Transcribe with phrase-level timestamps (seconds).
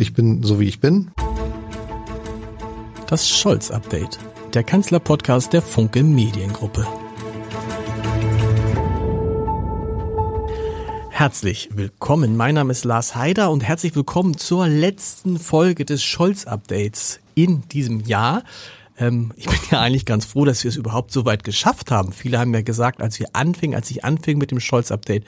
[0.00, 1.10] Ich bin so wie ich bin.
[3.08, 4.20] Das Scholz-Update,
[4.54, 6.86] der Kanzler-Podcast der Funke Mediengruppe.
[11.10, 12.36] Herzlich willkommen.
[12.36, 17.98] Mein Name ist Lars Heider und herzlich willkommen zur letzten Folge des Scholz-Updates in diesem
[17.98, 18.44] Jahr.
[18.98, 22.12] Ähm, ich bin ja eigentlich ganz froh, dass wir es überhaupt so weit geschafft haben.
[22.12, 25.24] Viele haben ja gesagt, als wir anfingen, als ich anfing mit dem Scholz-Update,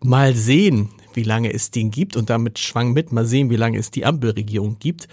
[0.00, 3.78] mal sehen, wie lange es den gibt und damit schwang mit, mal sehen, wie lange
[3.78, 5.08] es die Ampelregierung gibt.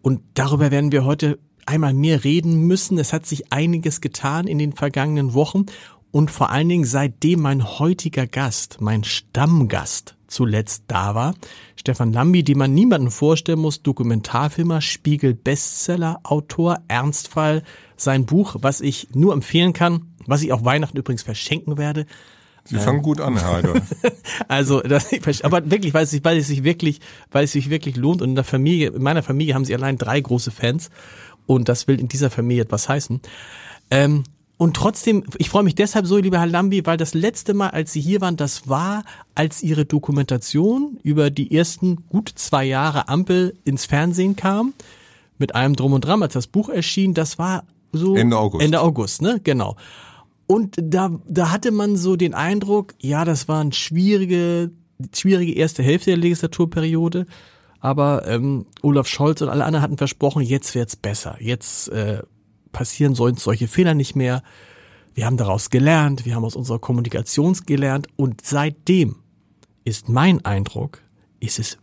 [0.00, 2.98] Und darüber werden wir heute einmal mehr reden müssen.
[2.98, 5.66] Es hat sich einiges getan in den vergangenen Wochen
[6.10, 11.34] und vor allen Dingen seitdem mein heutiger Gast, mein Stammgast zuletzt da war,
[11.76, 17.62] Stefan Lambi, den man niemanden vorstellen muss, Dokumentarfilmer, Spiegel Bestseller, Autor, Ernstfall,
[17.96, 22.06] sein Buch, was ich nur empfehlen kann, was ich auch Weihnachten übrigens verschenken werde,
[22.64, 23.74] Sie fangen gut an, Herr Heider.
[24.48, 25.10] also, das,
[25.42, 28.22] aber wirklich, weil es sich, weil es sich wirklich, weil es sich wirklich lohnt.
[28.22, 30.90] Und in der Familie, in meiner Familie haben sie allein drei große Fans.
[31.46, 33.20] Und das will in dieser Familie etwas heißen.
[33.90, 34.22] Ähm,
[34.58, 37.92] und trotzdem, ich freue mich deshalb so, lieber Herr Lambi, weil das letzte Mal, als
[37.92, 39.02] Sie hier waren, das war,
[39.34, 44.72] als Ihre Dokumentation über die ersten gut zwei Jahre Ampel ins Fernsehen kam.
[45.36, 47.12] Mit allem Drum und Dran, als das Buch erschien.
[47.12, 48.64] Das war so Ende August.
[48.64, 49.40] Ende August, ne?
[49.42, 49.76] Genau.
[50.46, 54.70] Und da, da hatte man so den Eindruck, ja, das war eine schwierige,
[55.14, 57.26] schwierige erste Hälfte der Legislaturperiode.
[57.80, 61.36] Aber ähm, Olaf Scholz und alle anderen hatten versprochen, jetzt wird's besser.
[61.40, 62.22] Jetzt äh,
[62.70, 64.42] passieren solche Fehler nicht mehr.
[65.14, 69.16] Wir haben daraus gelernt, wir haben aus unserer Kommunikation gelernt und seitdem
[69.84, 71.02] ist mein Eindruck,
[71.40, 71.78] ist es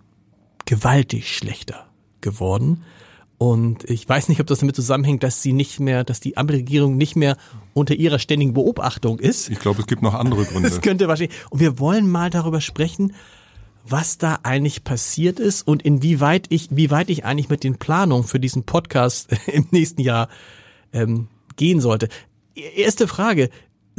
[0.66, 1.88] gewaltig schlechter
[2.22, 2.84] geworden.
[3.40, 6.98] Und ich weiß nicht, ob das damit zusammenhängt, dass sie nicht mehr, dass die Ampelregierung
[6.98, 7.38] nicht mehr
[7.73, 9.50] unter ihrer ständigen Beobachtung ist.
[9.50, 10.70] Ich glaube, es gibt noch andere Gründe.
[10.70, 11.38] Das könnte wahrscheinlich.
[11.50, 13.14] Und wir wollen mal darüber sprechen,
[13.88, 18.28] was da eigentlich passiert ist und inwieweit ich, wie weit ich eigentlich mit den Planungen
[18.28, 20.28] für diesen Podcast im nächsten Jahr
[20.92, 22.10] ähm, gehen sollte.
[22.76, 23.50] Erste Frage,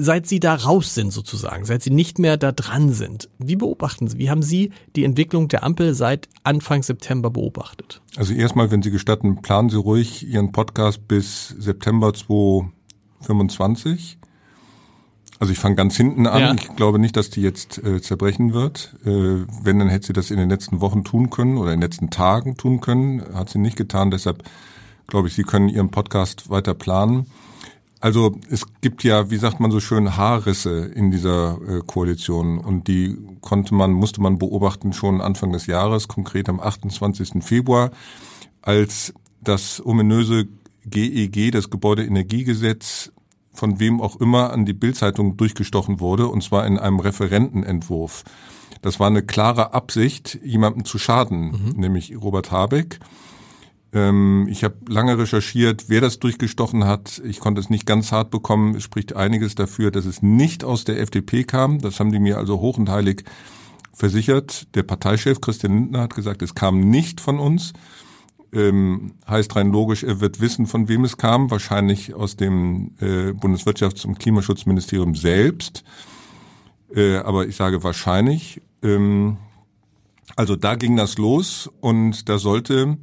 [0.02, 4.08] seit Sie da raus sind sozusagen, seit Sie nicht mehr da dran sind, wie beobachten
[4.08, 8.02] Sie, wie haben Sie die Entwicklung der Ampel seit Anfang September beobachtet?
[8.16, 14.18] Also erstmal, wenn Sie gestatten, planen Sie ruhig Ihren Podcast bis September 2025.
[15.38, 16.40] Also ich fange ganz hinten an.
[16.40, 16.54] Ja.
[16.54, 18.94] Ich glaube nicht, dass die jetzt äh, zerbrechen wird.
[19.06, 21.88] Äh, wenn, dann hätte sie das in den letzten Wochen tun können oder in den
[21.88, 23.22] letzten Tagen tun können.
[23.32, 24.10] Hat sie nicht getan.
[24.10, 24.44] Deshalb
[25.10, 27.26] glaube ich, Sie können Ihren Podcast weiter planen.
[28.00, 32.88] Also es gibt ja, wie sagt man so schön, Haarrisse in dieser äh, Koalition und
[32.88, 37.44] die konnte man, musste man beobachten schon Anfang des Jahres, konkret am 28.
[37.44, 37.90] Februar,
[38.62, 39.12] als
[39.42, 40.48] das ominöse
[40.86, 43.12] GEG, das Gebäudeenergiegesetz,
[43.52, 48.24] von wem auch immer an die Bildzeitung durchgestochen wurde, und zwar in einem Referentenentwurf.
[48.80, 51.80] Das war eine klare Absicht, jemandem zu schaden, mhm.
[51.80, 52.98] nämlich Robert Habeck.
[53.92, 57.20] Ähm, ich habe lange recherchiert, wer das durchgestochen hat.
[57.24, 58.74] Ich konnte es nicht ganz hart bekommen.
[58.74, 61.80] Es spricht einiges dafür, dass es nicht aus der FDP kam.
[61.80, 63.24] Das haben die mir also hoch und heilig
[63.92, 64.74] versichert.
[64.74, 67.72] Der Parteichef Christian Lindner hat gesagt, es kam nicht von uns.
[68.52, 71.50] Ähm, heißt rein logisch, er wird wissen, von wem es kam.
[71.50, 75.84] Wahrscheinlich aus dem äh, Bundeswirtschafts- und Klimaschutzministerium selbst.
[76.94, 78.60] Äh, aber ich sage wahrscheinlich.
[78.82, 79.36] Ähm,
[80.36, 82.98] also da ging das los und da sollte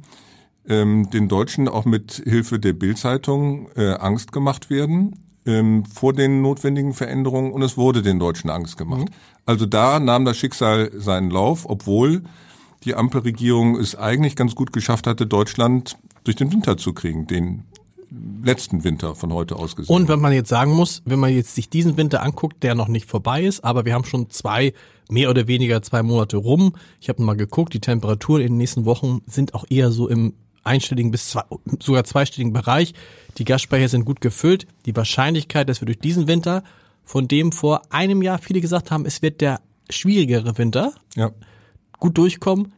[0.68, 5.16] ähm, den Deutschen auch mit Hilfe der Bildzeitung äh, Angst gemacht werden
[5.48, 9.08] ähm, vor den notwendigen Veränderungen und es wurde den Deutschen Angst gemacht.
[9.08, 9.14] Mhm.
[9.46, 12.22] Also da nahm das Schicksal seinen Lauf, obwohl
[12.84, 17.64] die Ampelregierung es eigentlich ganz gut geschafft hatte, Deutschland durch den Winter zu kriegen, den
[18.42, 19.94] letzten Winter von heute aus gesehen.
[19.94, 22.88] Und wenn man jetzt sagen muss, wenn man jetzt sich diesen Winter anguckt, der noch
[22.88, 24.72] nicht vorbei ist, aber wir haben schon zwei,
[25.10, 26.74] mehr oder weniger zwei Monate rum.
[27.00, 30.34] Ich habe mal geguckt, die Temperaturen in den nächsten Wochen sind auch eher so im
[30.64, 31.42] einstelligen bis zwei,
[31.80, 32.94] sogar zweistelligen Bereich.
[33.38, 34.66] Die Gasspeicher sind gut gefüllt.
[34.86, 36.62] Die Wahrscheinlichkeit, dass wir durch diesen Winter,
[37.04, 39.60] von dem vor einem Jahr viele gesagt haben, es wird der
[39.90, 41.30] schwierigere Winter, ja.
[41.98, 42.72] gut durchkommen,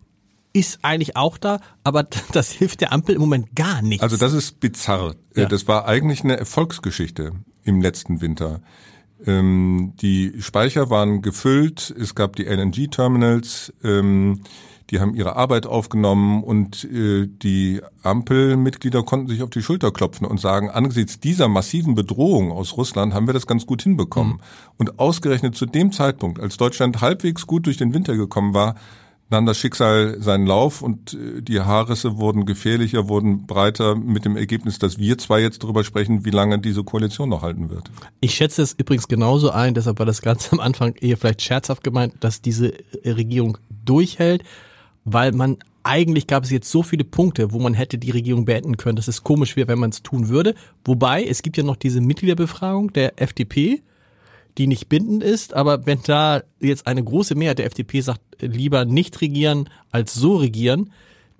[0.52, 4.02] ist eigentlich auch da, aber das hilft der Ampel im Moment gar nicht.
[4.02, 5.14] Also das ist bizarr.
[5.34, 5.46] Ja.
[5.46, 7.32] Das war eigentlich eine Erfolgsgeschichte
[7.64, 8.60] im letzten Winter.
[9.26, 14.42] Ähm, die Speicher waren gefüllt, es gab die LNG-Terminals, ähm,
[14.90, 20.26] die haben ihre Arbeit aufgenommen und äh, die Ampelmitglieder konnten sich auf die Schulter klopfen
[20.26, 24.34] und sagen, angesichts dieser massiven Bedrohung aus Russland haben wir das ganz gut hinbekommen.
[24.34, 24.40] Mhm.
[24.78, 28.74] Und ausgerechnet zu dem Zeitpunkt, als Deutschland halbwegs gut durch den Winter gekommen war,
[29.30, 34.36] nahm das Schicksal seinen Lauf und äh, die Haarrisse wurden gefährlicher, wurden breiter mit dem
[34.36, 37.90] Ergebnis, dass wir zwar jetzt darüber sprechen, wie lange diese Koalition noch halten wird.
[38.20, 41.84] Ich schätze es übrigens genauso ein, deshalb war das ganz am Anfang eher vielleicht scherzhaft
[41.84, 42.74] gemeint, dass diese
[43.04, 44.44] Regierung durchhält
[45.04, 48.76] weil man eigentlich gab es jetzt so viele Punkte, wo man hätte die Regierung beenden
[48.76, 50.54] können, dass es komisch wäre, wenn man es tun würde.
[50.84, 53.82] Wobei, es gibt ja noch diese Mitgliederbefragung der FDP,
[54.58, 58.84] die nicht bindend ist, aber wenn da jetzt eine große Mehrheit der FDP sagt, lieber
[58.84, 60.92] nicht regieren als so regieren,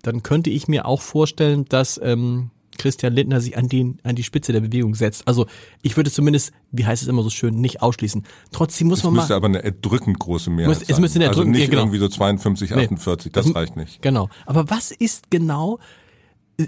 [0.03, 4.23] dann könnte ich mir auch vorstellen, dass ähm, Christian Lindner sich an, den, an die
[4.23, 5.29] Spitze der Bewegung setzt.
[5.29, 5.47] Also
[5.83, 8.25] ich würde zumindest, wie heißt es immer so schön, nicht ausschließen.
[8.53, 9.19] Trotzdem muss es man mal...
[9.19, 11.83] Es müsste aber eine erdrückend große Mehrheit muss, Es müsste eine also nicht genau.
[11.83, 14.01] irgendwie so 52, 48, das nee, reicht nicht.
[14.03, 14.29] Genau.
[14.47, 15.79] Aber was ist genau...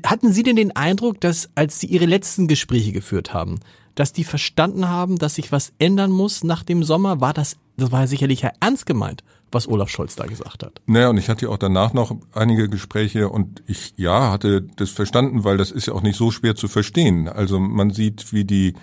[0.05, 3.61] Hatten Sie denn den Eindruck, dass als Sie Ihre letzten Gespräche geführt haben,
[3.95, 7.21] dass die verstanden haben, dass sich was ändern muss nach dem Sommer?
[7.21, 10.81] War das, das war sicherlich ja ernst gemeint, was Olaf Scholz da gesagt hat.
[10.87, 15.45] Naja, und ich hatte auch danach noch einige Gespräche und ich, ja, hatte das verstanden,
[15.45, 17.29] weil das ist ja auch nicht so schwer zu verstehen.
[17.29, 18.75] Also man sieht, wie die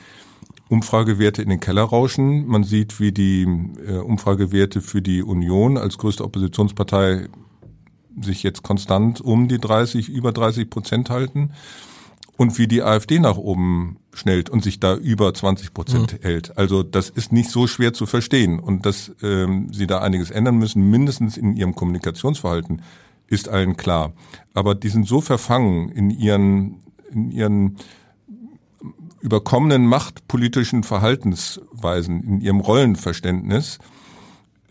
[0.69, 2.45] Umfragewerte in den Keller rauschen.
[2.45, 3.47] Man sieht, wie die
[3.87, 7.27] äh, Umfragewerte für die Union als größte Oppositionspartei
[8.21, 11.51] sich jetzt konstant um die 30, über 30 Prozent halten
[12.39, 16.17] und wie die AfD nach oben schnellt und sich da über 20 Prozent mhm.
[16.21, 16.57] hält.
[16.57, 20.55] Also das ist nicht so schwer zu verstehen und dass ähm, sie da einiges ändern
[20.55, 22.81] müssen, mindestens in ihrem Kommunikationsverhalten,
[23.27, 24.13] ist allen klar.
[24.53, 26.79] Aber die sind so verfangen in ihren
[27.11, 27.77] in ihren
[29.19, 33.79] überkommenen machtpolitischen Verhaltensweisen, in ihrem Rollenverständnis,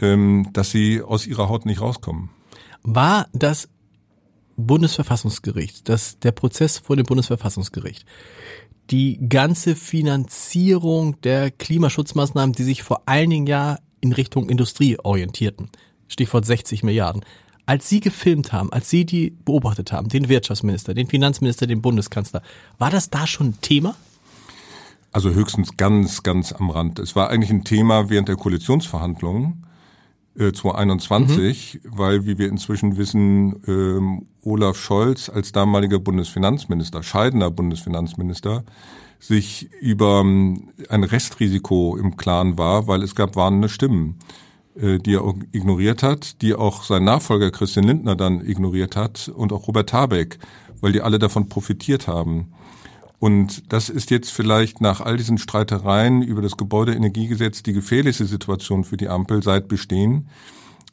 [0.00, 2.30] ähm, dass sie aus ihrer Haut nicht rauskommen.
[2.82, 3.68] War das
[4.58, 8.04] Bundesverfassungsgericht, dass der Prozess vor dem Bundesverfassungsgericht,
[8.90, 15.70] die ganze Finanzierung der Klimaschutzmaßnahmen, die sich vor allen Dingen ja in Richtung Industrie orientierten,
[16.08, 17.24] Stichwort 60 Milliarden,
[17.66, 22.42] als Sie gefilmt haben, als Sie die beobachtet haben, den Wirtschaftsminister, den Finanzminister, den Bundeskanzler,
[22.78, 23.94] war das da schon Thema?
[25.12, 26.98] Also höchstens ganz, ganz am Rand.
[26.98, 29.66] Es war eigentlich ein Thema während der Koalitionsverhandlungen
[30.38, 31.98] äh, 2021, mhm.
[31.98, 38.64] weil, wie wir inzwischen wissen, ähm, Olaf Scholz als damaliger Bundesfinanzminister, scheidender Bundesfinanzminister,
[39.18, 44.18] sich über ähm, ein Restrisiko im Klaren war, weil es gab warnende Stimmen,
[44.80, 49.52] äh, die er ignoriert hat, die auch sein Nachfolger Christian Lindner dann ignoriert hat und
[49.52, 50.38] auch Robert Habeck,
[50.80, 52.52] weil die alle davon profitiert haben.
[53.18, 58.84] Und das ist jetzt vielleicht nach all diesen Streitereien über das Gebäudeenergiegesetz die gefährlichste Situation
[58.84, 60.28] für die Ampel seit Bestehen,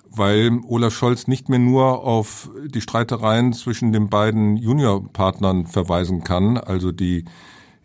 [0.10, 6.58] weil Olaf Scholz nicht mehr nur auf die Streitereien zwischen den beiden Juniorpartnern verweisen kann,
[6.58, 7.26] also die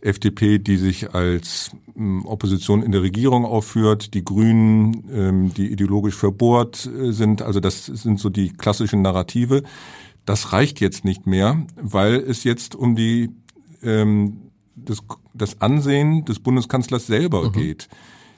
[0.00, 6.14] FDP, die sich als hm, Opposition in der Regierung aufführt, die Grünen, ähm, die ideologisch
[6.14, 9.62] verbohrt äh, sind, also das sind so die klassischen Narrative.
[10.25, 13.31] Das reicht jetzt nicht mehr, weil es jetzt um die
[13.82, 14.99] ähm, das,
[15.35, 17.53] das Ansehen des Bundeskanzlers selber mhm.
[17.53, 17.88] geht.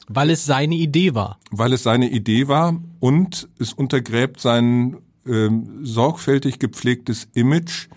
[0.09, 1.39] Weil es seine Idee war.
[1.51, 7.89] Weil es seine Idee war und es untergräbt sein ähm, sorgfältig gepflegtes Image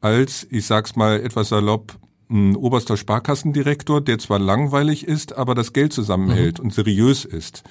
[0.00, 1.98] als, ich sag's mal etwas salopp,
[2.28, 6.66] ein oberster Sparkassendirektor, der zwar langweilig ist, aber das Geld zusammenhält mhm.
[6.66, 7.62] und seriös ist.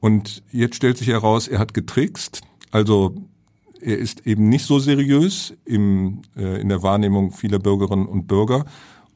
[0.00, 2.42] Und jetzt stellt sich heraus, er hat getrickst.
[2.70, 3.16] Also
[3.80, 8.64] er ist eben nicht so seriös im, äh, in der Wahrnehmung vieler Bürgerinnen und Bürger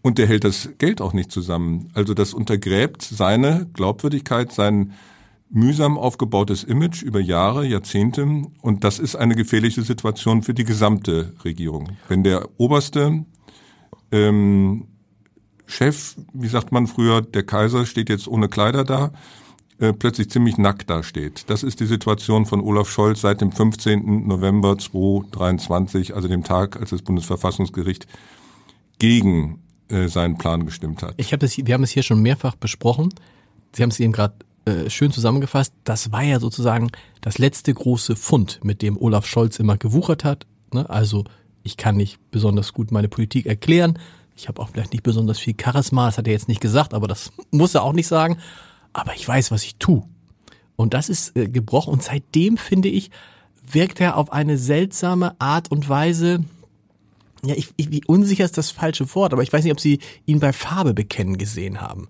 [0.02, 1.90] und er hält das Geld auch nicht zusammen.
[1.94, 4.92] Also das untergräbt seine Glaubwürdigkeit, sein
[5.50, 11.34] mühsam aufgebautes Image über Jahre, Jahrzehnte und das ist eine gefährliche Situation für die gesamte
[11.44, 11.88] Regierung.
[12.08, 13.24] Wenn der oberste
[14.12, 14.86] ähm,
[15.66, 19.12] Chef, wie sagt man früher, der Kaiser steht jetzt ohne Kleider da,
[19.80, 21.44] äh, plötzlich ziemlich nackt dasteht.
[21.48, 24.26] Das ist die Situation von Olaf Scholz seit dem 15.
[24.26, 28.06] November 2023, also dem Tag, als das Bundesverfassungsgericht
[28.98, 31.14] gegen äh, seinen Plan gestimmt hat.
[31.16, 33.14] Ich habe das, wir haben es hier schon mehrfach besprochen.
[33.72, 34.34] Sie haben es eben gerade
[34.66, 35.72] äh, schön zusammengefasst.
[35.84, 36.90] Das war ja sozusagen
[37.22, 40.46] das letzte große Fund, mit dem Olaf Scholz immer gewuchert hat.
[40.74, 40.90] Ne?
[40.90, 41.24] Also
[41.62, 43.98] ich kann nicht besonders gut meine Politik erklären.
[44.36, 47.08] Ich habe auch vielleicht nicht besonders viel Charisma, das hat er jetzt nicht gesagt, aber
[47.08, 48.36] das muss er auch nicht sagen
[48.92, 50.02] aber ich weiß, was ich tue.
[50.76, 51.92] Und das ist äh, gebrochen.
[51.92, 53.10] Und seitdem, finde ich,
[53.72, 56.44] wirkt er auf eine seltsame Art und Weise,
[57.44, 60.00] ja, ich, ich, wie unsicher ist das falsche Wort, aber ich weiß nicht, ob Sie
[60.26, 62.08] ihn bei Farbe bekennen gesehen haben.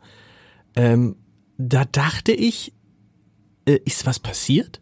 [0.75, 1.17] Ähm,
[1.59, 2.73] da dachte ich,
[3.67, 4.81] äh, ist was passiert?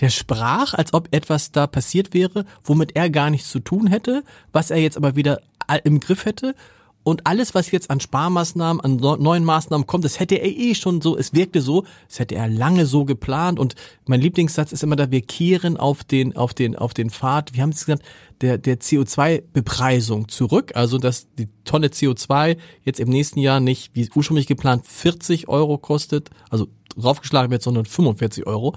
[0.00, 4.22] Der sprach, als ob etwas da passiert wäre, womit er gar nichts zu tun hätte,
[4.52, 5.40] was er jetzt aber wieder
[5.84, 6.54] im Griff hätte.
[7.02, 11.00] Und alles, was jetzt an Sparmaßnahmen, an neuen Maßnahmen kommt, das hätte er eh schon
[11.00, 13.58] so, es wirkte so, das hätte er lange so geplant.
[13.58, 13.74] Und
[14.06, 17.62] mein Lieblingssatz ist immer da, wir kehren auf den, auf den, auf den Pfad, wie
[17.62, 18.02] haben es gesagt,
[18.42, 20.72] der, der CO2-Bepreisung zurück.
[20.74, 25.78] Also, dass die Tonne CO2 jetzt im nächsten Jahr nicht, wie ursprünglich geplant, 40 Euro
[25.78, 28.76] kostet, also draufgeschlagen wird, sondern 45 Euro.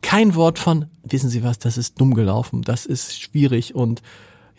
[0.00, 4.02] kein Wort von, wissen Sie was, das ist dumm gelaufen, das ist schwierig und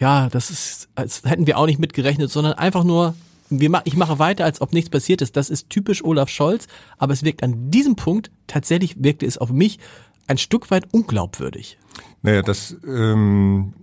[0.04, 3.16] ja, das ist, als hätten wir auch nicht mitgerechnet, sondern einfach nur,
[3.50, 5.38] wir ich mache weiter, als ob nichts passiert ist.
[5.38, 6.68] Das ist typisch Olaf Scholz,
[6.98, 9.80] aber es wirkt an diesem Punkt, tatsächlich wirkte es auf mich
[10.28, 11.78] ein Stück weit unglaubwürdig.
[12.22, 13.76] Naja, das ähm,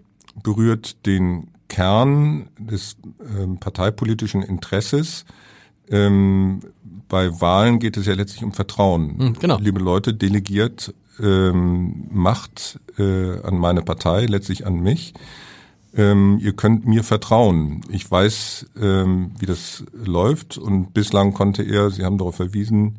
[0.42, 2.98] berührt den Kern des
[3.38, 5.24] ähm, parteipolitischen Interesses.
[5.88, 6.60] Ähm,
[7.08, 9.18] bei Wahlen geht es ja letztlich um Vertrauen.
[9.18, 9.58] Hm, genau.
[9.58, 15.14] Liebe Leute, delegiert ähm, Macht äh, an meine Partei, letztlich an mich.
[15.96, 17.80] Ähm, ihr könnt mir vertrauen.
[17.88, 22.98] Ich weiß, ähm, wie das läuft und bislang konnte er, Sie haben darauf verwiesen,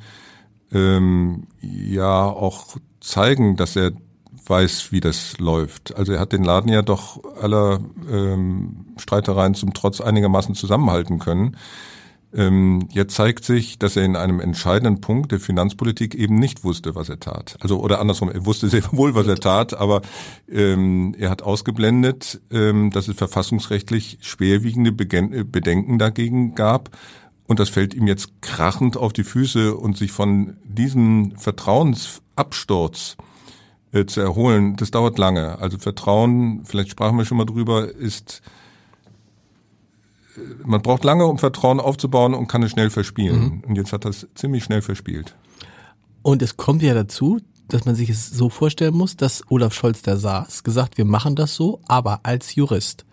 [0.73, 3.91] ähm, ja auch zeigen, dass er
[4.45, 5.95] weiß, wie das läuft.
[5.95, 7.79] Also er hat den Laden ja doch aller
[8.09, 11.57] ähm, Streitereien zum Trotz einigermaßen zusammenhalten können.
[12.33, 16.95] Ähm, jetzt zeigt sich, dass er in einem entscheidenden Punkt der Finanzpolitik eben nicht wusste,
[16.95, 17.57] was er tat.
[17.59, 20.01] Also oder andersrum, er wusste sehr wohl, was er tat, aber
[20.49, 26.89] ähm, er hat ausgeblendet, ähm, dass es verfassungsrechtlich schwerwiegende Bedenken dagegen gab.
[27.47, 33.17] Und das fällt ihm jetzt krachend auf die Füße und sich von diesem Vertrauensabsturz
[33.91, 35.59] äh, zu erholen, das dauert lange.
[35.59, 38.41] Also Vertrauen, vielleicht sprachen wir schon mal drüber, ist
[40.63, 43.41] man braucht lange, um Vertrauen aufzubauen und kann es schnell verspielen.
[43.41, 43.63] Mhm.
[43.67, 45.35] Und jetzt hat das ziemlich schnell verspielt.
[46.21, 50.01] Und es kommt ja dazu, dass man sich es so vorstellen muss, dass Olaf Scholz
[50.01, 53.05] da saß, gesagt, wir machen das so, aber als Jurist,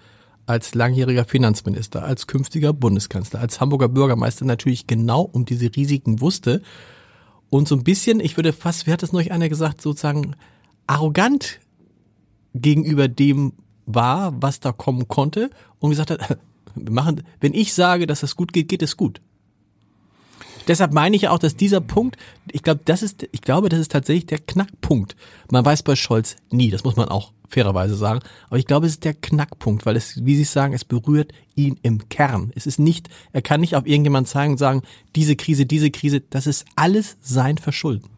[0.47, 6.63] als langjähriger Finanzminister, als künftiger Bundeskanzler, als Hamburger Bürgermeister natürlich genau um diese Risiken wusste
[7.51, 10.35] und so ein bisschen, ich würde fast, wie hat es neulich einer gesagt, sozusagen
[10.87, 11.61] arrogant
[12.55, 13.53] gegenüber dem
[13.87, 16.39] war, was da kommen konnte und gesagt hat,
[16.85, 19.21] wir machen, wenn ich sage, dass das gut geht, geht es gut.
[20.69, 22.19] Deshalb meine ich ja auch, dass dieser Punkt,
[22.53, 25.17] ich glaube, das ist, ich glaube, das ist tatsächlich der Knackpunkt.
[25.51, 28.21] Man weiß bei Scholz nie, das muss man auch fairerweise sagen.
[28.49, 31.79] Aber ich glaube, es ist der Knackpunkt, weil es, wie Sie sagen, es berührt ihn
[31.83, 32.53] im Kern.
[32.55, 34.83] Es ist nicht, er kann nicht auf irgendjemand zeigen und sagen,
[35.17, 38.11] diese Krise, diese Krise, das ist alles sein Verschulden.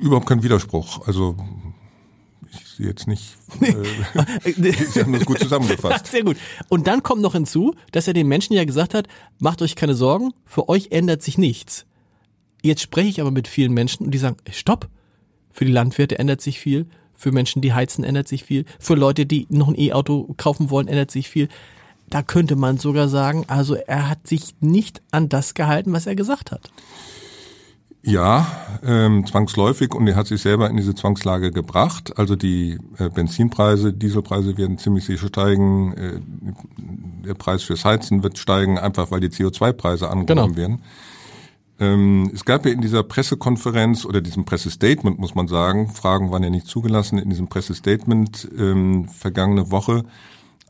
[0.00, 1.06] Überhaupt kein Widerspruch.
[1.06, 1.36] Also
[2.76, 3.36] Sie jetzt nicht.
[3.60, 3.72] Äh,
[4.72, 6.06] Sie haben das gut zusammengefasst.
[6.08, 6.36] Sehr gut.
[6.68, 9.94] Und dann kommt noch hinzu, dass er den Menschen ja gesagt hat, macht euch keine
[9.94, 11.86] Sorgen, für euch ändert sich nichts.
[12.62, 14.88] Jetzt spreche ich aber mit vielen Menschen und die sagen, stopp,
[15.50, 19.26] für die Landwirte ändert sich viel, für Menschen, die heizen, ändert sich viel, für Leute,
[19.26, 21.48] die noch ein E-Auto kaufen wollen, ändert sich viel.
[22.10, 26.16] Da könnte man sogar sagen, also er hat sich nicht an das gehalten, was er
[26.16, 26.70] gesagt hat.
[28.06, 28.46] Ja,
[28.84, 32.18] ähm, zwangsläufig und er hat sich selber in diese Zwangslage gebracht.
[32.18, 35.94] Also die äh, Benzinpreise, Dieselpreise werden ziemlich sicher steigen.
[35.94, 36.20] Äh,
[37.26, 40.68] der Preis fürs Heizen wird steigen, einfach weil die CO2-Preise angenommen genau.
[40.68, 40.82] werden.
[41.80, 46.42] Ähm, es gab ja in dieser Pressekonferenz oder diesem Pressestatement, muss man sagen, Fragen waren
[46.42, 50.04] ja nicht zugelassen, in diesem Pressestatement ähm, vergangene Woche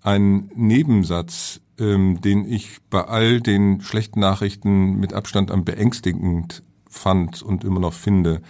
[0.03, 6.63] einen Nebensatz, ähm, den ich bei all den schlechten Nachrichten mit Abstand am beängstigend
[6.95, 8.41] fand und immer noch finde.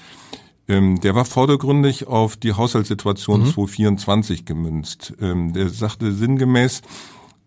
[0.69, 3.47] Ähm, der war vordergründig auf die Haushaltssituation mhm.
[3.47, 5.15] 2024 gemünzt.
[5.21, 6.83] Ähm, der sagte sinngemäß,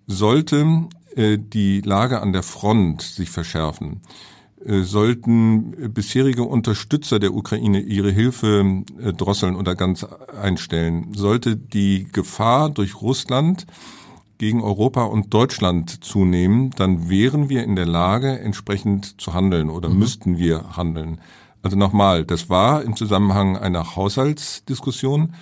[0.05, 4.01] sollte äh, die Lage an der Front sich verschärfen,
[4.63, 12.07] äh, sollten bisherige Unterstützer der Ukraine ihre Hilfe äh, drosseln oder ganz einstellen, sollte die
[12.11, 13.65] Gefahr durch Russland
[14.37, 19.89] gegen Europa und Deutschland zunehmen, dann wären wir in der Lage, entsprechend zu handeln oder
[19.89, 19.99] mhm.
[19.99, 21.19] müssten wir handeln.
[21.63, 25.33] Also nochmal, das war im Zusammenhang einer Haushaltsdiskussion,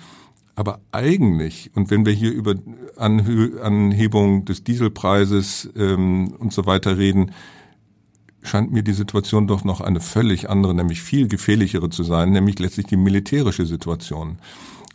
[0.54, 2.54] aber eigentlich, und wenn wir hier über
[2.96, 7.32] Anhö Anhebung des Dieselpreises ähm, und so weiter reden,
[8.42, 12.58] scheint mir die Situation doch noch eine völlig andere, nämlich viel gefährlichere zu sein, nämlich
[12.58, 14.38] letztlich die militärische Situation,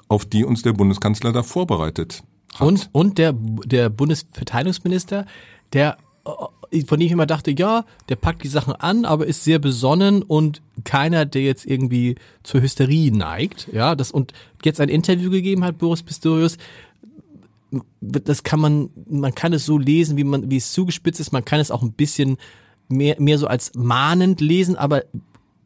[0.07, 2.23] auf die uns der Bundeskanzler da vorbereitet
[2.59, 5.25] Und, und der, der Bundesverteidigungsminister,
[5.73, 6.31] der äh,
[6.85, 10.23] von dem ich immer dachte, ja, der packt die Sachen an, aber ist sehr besonnen
[10.23, 14.31] und keiner, der jetzt irgendwie zur Hysterie neigt, ja, das und
[14.63, 16.57] jetzt ein Interview gegeben hat, Boris Pistorius,
[17.99, 21.43] das kann man, man kann es so lesen, wie man, wie es zugespitzt ist, man
[21.43, 22.37] kann es auch ein bisschen
[22.87, 25.03] mehr, mehr so als mahnend lesen, aber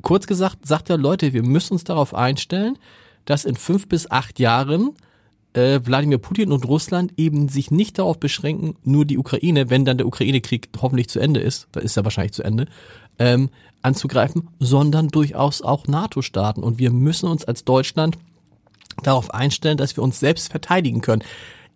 [0.01, 2.77] kurz gesagt sagt er, Leute, wir müssen uns darauf einstellen,
[3.25, 4.92] dass in fünf bis acht Jahren
[5.55, 9.97] äh, Wladimir Putin und Russland eben sich nicht darauf beschränken, nur die Ukraine, wenn dann
[9.97, 12.67] der Ukraine-Krieg hoffentlich zu Ende ist, da ist er wahrscheinlich zu Ende,
[13.19, 13.50] ähm,
[13.81, 16.63] anzugreifen, sondern durchaus auch NATO-Staaten.
[16.63, 18.17] Und wir müssen uns als Deutschland
[19.03, 21.24] darauf einstellen, dass wir uns selbst verteidigen können.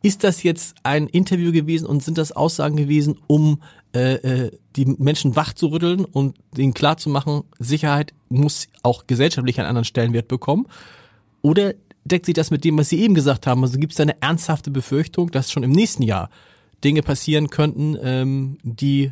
[0.02, 3.62] ist das jetzt ein Interview gewesen und sind das Aussagen gewesen, um
[3.94, 9.68] äh, äh, die Menschen wach zu rütteln und ihnen klarzumachen, Sicherheit muss auch gesellschaftlich einen
[9.68, 10.68] anderen Stellenwert bekommen?
[11.42, 13.64] Oder deckt sich das mit dem, was Sie eben gesagt haben?
[13.64, 16.30] Also gibt es da eine ernsthafte Befürchtung, dass schon im nächsten Jahr
[16.84, 19.12] Dinge passieren könnten, ähm, die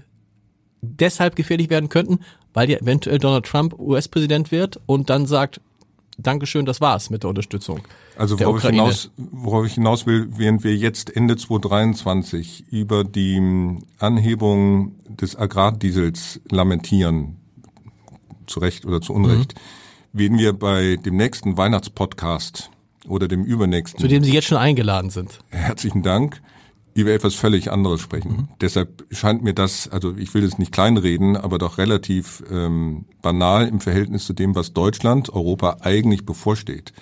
[0.81, 2.19] deshalb gefährlich werden könnten,
[2.53, 5.61] weil ja eventuell Donald Trump US-Präsident wird und dann sagt,
[6.19, 7.81] Dankeschön, das war's mit der Unterstützung.
[8.17, 13.77] Also worauf, ich hinaus, worauf ich hinaus will, während wir jetzt Ende 2023 über die
[13.99, 17.35] Anhebung des Agrardiesels lamentieren,
[18.47, 19.53] zu Recht oder zu Unrecht,
[20.13, 20.19] mhm.
[20.19, 22.71] werden wir bei dem nächsten Weihnachtspodcast
[23.07, 23.99] oder dem übernächsten.
[23.99, 25.39] Zu dem Sie jetzt schon eingeladen sind.
[25.49, 26.41] Herzlichen Dank
[26.97, 28.31] über etwas völlig anderes sprechen.
[28.31, 28.47] Mhm.
[28.59, 33.67] Deshalb scheint mir das, also ich will das nicht kleinreden, aber doch relativ ähm, banal
[33.67, 36.93] im Verhältnis zu dem, was Deutschland, Europa eigentlich bevorsteht.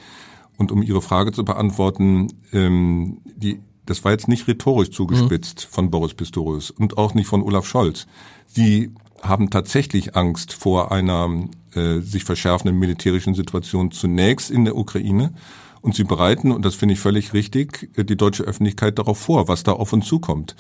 [0.57, 5.73] Und um Ihre Frage zu beantworten, ähm, die, das war jetzt nicht rhetorisch zugespitzt mhm.
[5.73, 8.05] von Boris Pistorius und auch nicht von Olaf Scholz.
[8.47, 15.33] Sie haben tatsächlich Angst vor einer äh, sich verschärfenden militärischen Situation zunächst in der Ukraine
[15.85, 19.61] und sie bereiten, und das finde ich völlig richtig, die deutsche Öffentlichkeit darauf vor, was
[19.61, 20.55] da auf uns zukommt.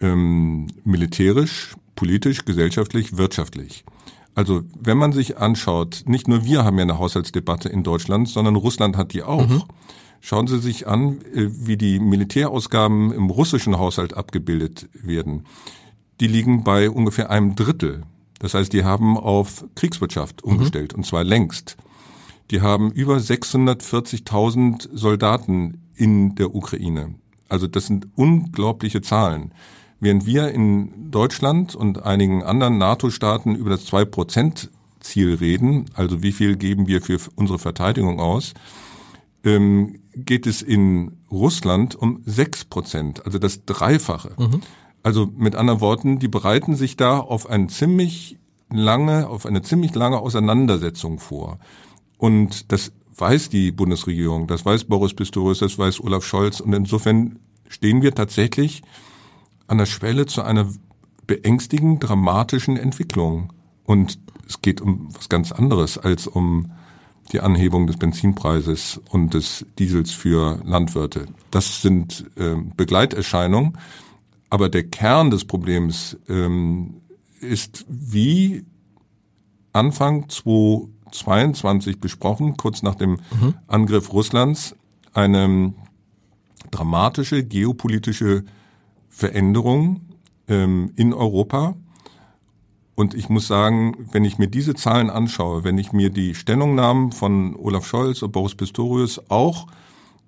[0.00, 3.84] Ähm, militärisch, politisch, gesellschaftlich, wirtschaftlich.
[4.36, 8.54] Also wenn man sich anschaut, nicht nur wir haben ja eine Haushaltsdebatte in Deutschland, sondern
[8.54, 9.48] Russland hat die auch.
[9.48, 9.64] Mhm.
[10.20, 15.44] Schauen Sie sich an, äh, wie die Militärausgaben im russischen Haushalt abgebildet werden.
[16.20, 18.02] Die liegen bei ungefähr einem Drittel.
[18.38, 20.52] Das heißt, die haben auf Kriegswirtschaft mhm.
[20.52, 21.00] umgestellt, mhm.
[21.00, 21.76] und zwar längst.
[22.50, 27.14] Die haben über 640.000 Soldaten in der Ukraine.
[27.48, 29.52] Also das sind unglaubliche Zahlen.
[30.00, 36.56] Während wir in Deutschland und einigen anderen NATO-Staaten über das 2-Prozent-Ziel reden, also wie viel
[36.56, 38.54] geben wir für unsere Verteidigung aus,
[39.44, 44.32] ähm, geht es in Russland um 6 Prozent, also das Dreifache.
[44.38, 44.60] Mhm.
[45.02, 48.38] Also mit anderen Worten, die bereiten sich da auf ein ziemlich
[48.70, 51.58] lange, auf eine ziemlich lange Auseinandersetzung vor.
[52.20, 56.60] Und das weiß die Bundesregierung, das weiß Boris Pistorius, das weiß Olaf Scholz.
[56.60, 58.82] Und insofern stehen wir tatsächlich
[59.68, 60.70] an der Schwelle zu einer
[61.26, 63.54] beängstigend dramatischen Entwicklung.
[63.84, 66.72] Und es geht um was ganz anderes als um
[67.32, 71.24] die Anhebung des Benzinpreises und des Diesels für Landwirte.
[71.50, 73.78] Das sind äh, Begleiterscheinungen.
[74.50, 77.00] Aber der Kern des Problems ähm,
[77.40, 78.66] ist, wie
[79.72, 83.54] Anfang 2000 22 besprochen, kurz nach dem mhm.
[83.66, 84.74] Angriff Russlands,
[85.12, 85.74] eine
[86.70, 88.44] dramatische geopolitische
[89.08, 90.02] Veränderung
[90.48, 91.74] ähm, in Europa.
[92.94, 97.12] Und ich muss sagen, wenn ich mir diese Zahlen anschaue, wenn ich mir die Stellungnahmen
[97.12, 99.66] von Olaf Scholz und Boris Pistorius auch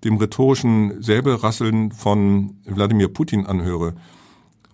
[0.05, 3.95] dem rhetorischen Säbelrasseln von Wladimir Putin anhöre,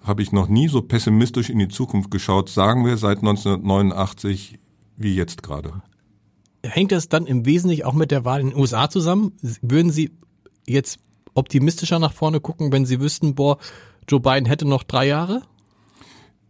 [0.05, 4.59] habe ich noch nie so pessimistisch in die Zukunft geschaut, sagen wir seit 1989
[4.97, 5.83] wie jetzt gerade
[6.69, 9.33] hängt das dann im Wesentlichen auch mit der Wahl in den USA zusammen?
[9.63, 10.11] Würden Sie
[10.67, 10.99] jetzt
[11.35, 13.59] optimistischer nach vorne gucken, wenn Sie wüssten, boah,
[14.09, 15.43] Joe Biden hätte noch drei Jahre?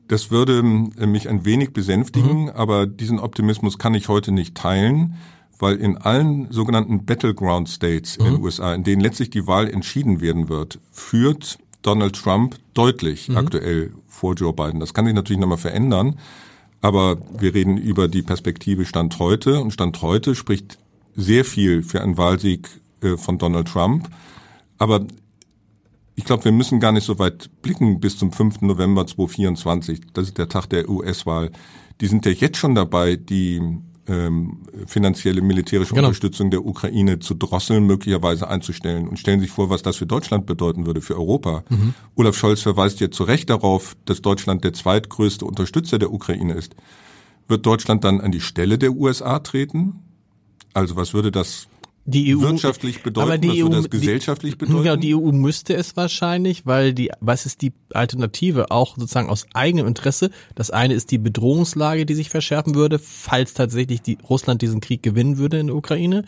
[0.08, 0.58] Das würde
[0.98, 2.48] äh, mich ein wenig besänftigen, mhm.
[2.50, 5.16] aber diesen Optimismus kann ich heute nicht teilen,
[5.58, 8.26] weil in allen sogenannten Battleground States mhm.
[8.26, 13.28] in den USA, in denen letztlich die Wahl entschieden werden wird, führt Donald Trump deutlich
[13.28, 13.36] mhm.
[13.36, 14.80] aktuell vor Joe Biden.
[14.80, 16.18] Das kann sich natürlich nochmal verändern.
[16.80, 20.78] Aber wir reden über die Perspektive Stand heute und Stand heute spricht
[21.14, 22.68] sehr viel für einen Wahlsieg
[23.02, 24.08] äh, von Donald Trump.
[24.78, 25.04] Aber
[26.14, 28.62] ich glaube, wir müssen gar nicht so weit blicken bis zum 5.
[28.62, 30.12] November 2024.
[30.12, 31.50] Das ist der Tag der US-Wahl.
[32.00, 33.60] Die sind ja jetzt schon dabei, die
[34.08, 36.08] ähm, finanzielle militärische genau.
[36.08, 40.46] Unterstützung der Ukraine zu drosseln, möglicherweise einzustellen und stellen sich vor, was das für Deutschland
[40.46, 41.64] bedeuten würde, für Europa.
[41.68, 41.94] Mhm.
[42.16, 46.74] Olaf Scholz verweist jetzt zu Recht darauf, dass Deutschland der zweitgrößte Unterstützer der Ukraine ist.
[47.46, 49.94] Wird Deutschland dann an die Stelle der USA treten?
[50.74, 51.68] Also was würde das
[52.08, 54.84] die EU, wirtschaftlich bedeuten, aber die EU, das gesellschaftlich die, bedeuten?
[54.84, 58.70] Ja, die EU müsste es wahrscheinlich, weil die, was ist die Alternative?
[58.70, 60.30] Auch sozusagen aus eigenem Interesse.
[60.54, 65.02] Das eine ist die Bedrohungslage, die sich verschärfen würde, falls tatsächlich die, Russland diesen Krieg
[65.02, 66.24] gewinnen würde in der Ukraine.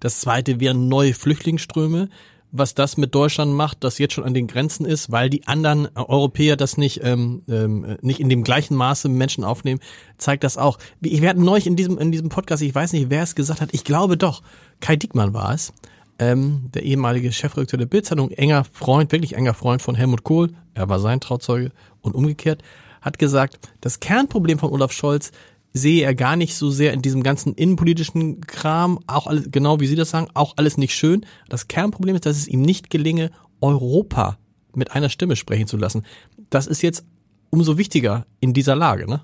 [0.00, 2.08] Das zweite wären neue Flüchtlingsströme
[2.52, 5.88] was das mit Deutschland macht, das jetzt schon an den Grenzen ist, weil die anderen
[5.96, 9.80] Europäer das nicht ähm, ähm, nicht in dem gleichen Maße Menschen aufnehmen,
[10.18, 10.78] zeigt das auch.
[11.00, 13.70] Ich werde neulich in diesem in diesem Podcast, ich weiß nicht, wer es gesagt hat,
[13.72, 14.42] ich glaube doch,
[14.80, 15.72] Kai Diekmann war es,
[16.18, 20.88] ähm, der ehemalige Chefredakteur der Bildzeitung, enger Freund, wirklich enger Freund von Helmut Kohl, er
[20.90, 22.62] war sein Trauzeuge und umgekehrt,
[23.00, 25.32] hat gesagt, das Kernproblem von Olaf Scholz
[25.72, 29.86] sehe er gar nicht so sehr in diesem ganzen innenpolitischen Kram, auch alles, genau wie
[29.86, 31.24] Sie das sagen, auch alles nicht schön.
[31.48, 33.30] Das Kernproblem ist, dass es ihm nicht gelinge,
[33.60, 34.38] Europa
[34.74, 36.04] mit einer Stimme sprechen zu lassen.
[36.50, 37.04] Das ist jetzt
[37.50, 39.22] umso wichtiger in dieser Lage, ne?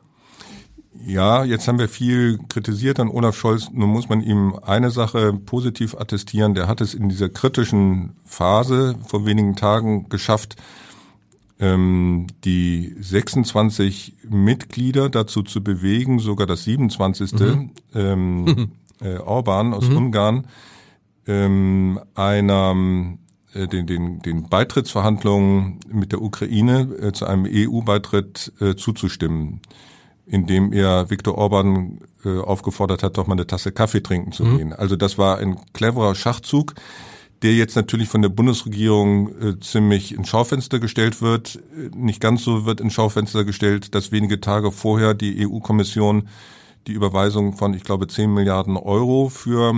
[1.06, 3.70] Ja, jetzt haben wir viel kritisiert an Olaf Scholz.
[3.72, 6.54] Nun muss man ihm eine Sache positiv attestieren.
[6.54, 10.56] Der hat es in dieser kritischen Phase vor wenigen Tagen geschafft,
[11.60, 17.32] die 26 Mitglieder dazu zu bewegen, sogar das 27.
[17.32, 17.70] Mhm.
[17.94, 19.96] Ähm, äh, Orban aus mhm.
[19.96, 20.46] Ungarn,
[21.26, 22.76] ähm, einer
[23.54, 29.60] äh, den, den, den Beitrittsverhandlungen mit der Ukraine äh, zu einem EU-Beitritt äh, zuzustimmen
[30.30, 34.56] indem er Viktor Orban äh, aufgefordert hat, doch mal eine Tasse Kaffee trinken zu mhm.
[34.58, 34.72] gehen.
[34.72, 36.74] Also das war ein cleverer Schachzug,
[37.42, 41.60] der jetzt natürlich von der Bundesregierung äh, ziemlich ins Schaufenster gestellt wird.
[41.76, 46.28] Äh, nicht ganz so wird ins Schaufenster gestellt, dass wenige Tage vorher die EU-Kommission
[46.86, 49.74] die Überweisung von, ich glaube, 10 Milliarden Euro für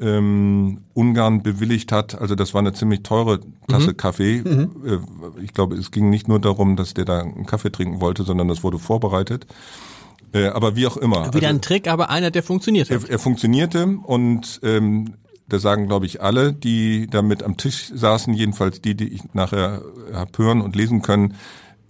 [0.00, 2.20] ähm, Ungarn bewilligt hat.
[2.20, 3.96] Also das war eine ziemlich teure Tasse mhm.
[3.96, 4.42] Kaffee.
[4.44, 4.70] Mhm.
[4.84, 8.24] Äh, ich glaube, es ging nicht nur darum, dass der da einen Kaffee trinken wollte,
[8.24, 9.46] sondern das wurde vorbereitet.
[10.34, 11.28] Äh, aber wie auch immer.
[11.28, 13.04] Wieder also, ein Trick, aber einer, der funktioniert hat.
[13.04, 15.14] Er, er funktionierte und ähm,
[15.52, 19.34] da sagen, glaube ich, alle, die da mit am Tisch saßen, jedenfalls die, die ich
[19.34, 21.34] nachher hab hören und lesen können,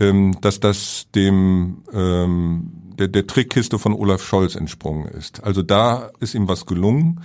[0.01, 5.43] ähm, dass das dem ähm, der, der Trickkiste von Olaf Scholz entsprungen ist.
[5.45, 7.21] Also da ist ihm was gelungen.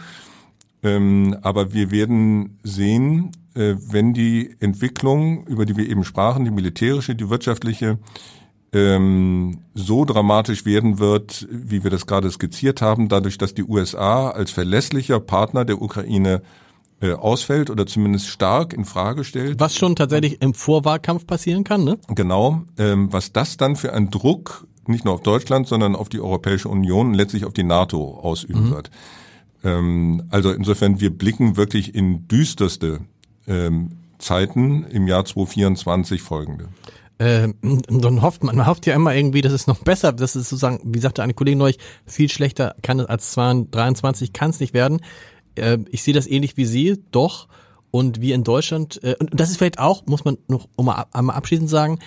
[0.84, 6.52] Ähm, aber wir werden sehen, äh, wenn die Entwicklung, über die wir eben sprachen, die
[6.52, 7.98] militärische, die wirtschaftliche,
[8.74, 14.30] ähm, so dramatisch werden wird, wie wir das gerade skizziert haben, dadurch, dass die USA
[14.30, 16.42] als verlässlicher Partner der Ukraine
[17.00, 19.60] äh, ausfällt oder zumindest stark in Frage stellt.
[19.60, 21.98] Was schon tatsächlich im Vorwahlkampf passieren kann, ne?
[22.10, 22.64] Genau.
[22.78, 26.70] Ähm, was das dann für einen Druck nicht nur auf Deutschland, sondern auf die Europäische
[26.70, 28.72] Union und letztlich auf die NATO ausüben mhm.
[28.72, 28.92] wird.
[29.64, 33.02] Ähm, also insofern, wir blicken wirklich in düsterste
[33.48, 36.70] ähm, Zeiten im Jahr 2024 folgende.
[37.20, 40.50] Ähm, dann hofft man, man hofft ja immer irgendwie, dass es noch besser, das ist
[40.50, 44.74] sozusagen, wie sagte eine Kollegin neulich, viel schlechter kann es als 23 kann es nicht
[44.74, 45.02] werden.
[45.56, 47.48] Äh, ich sehe das ähnlich wie Sie, doch.
[47.90, 51.70] Und wir in Deutschland, äh, und das ist vielleicht auch, muss man noch einmal abschließend
[51.70, 52.00] sagen,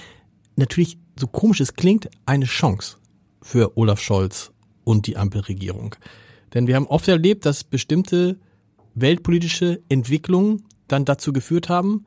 [0.56, 2.96] natürlich, so komisch es klingt, eine Chance
[3.42, 4.52] für Olaf Scholz
[4.84, 5.96] und die Ampelregierung.
[6.54, 8.38] Denn wir haben oft erlebt, dass bestimmte
[8.94, 12.06] weltpolitische Entwicklungen dann dazu geführt haben,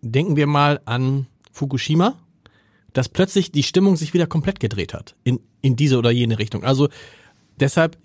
[0.00, 2.16] denken wir mal an Fukushima,
[2.92, 6.64] dass plötzlich die Stimmung sich wieder komplett gedreht hat in, in diese oder jene Richtung.
[6.64, 6.88] Also
[7.58, 7.96] deshalb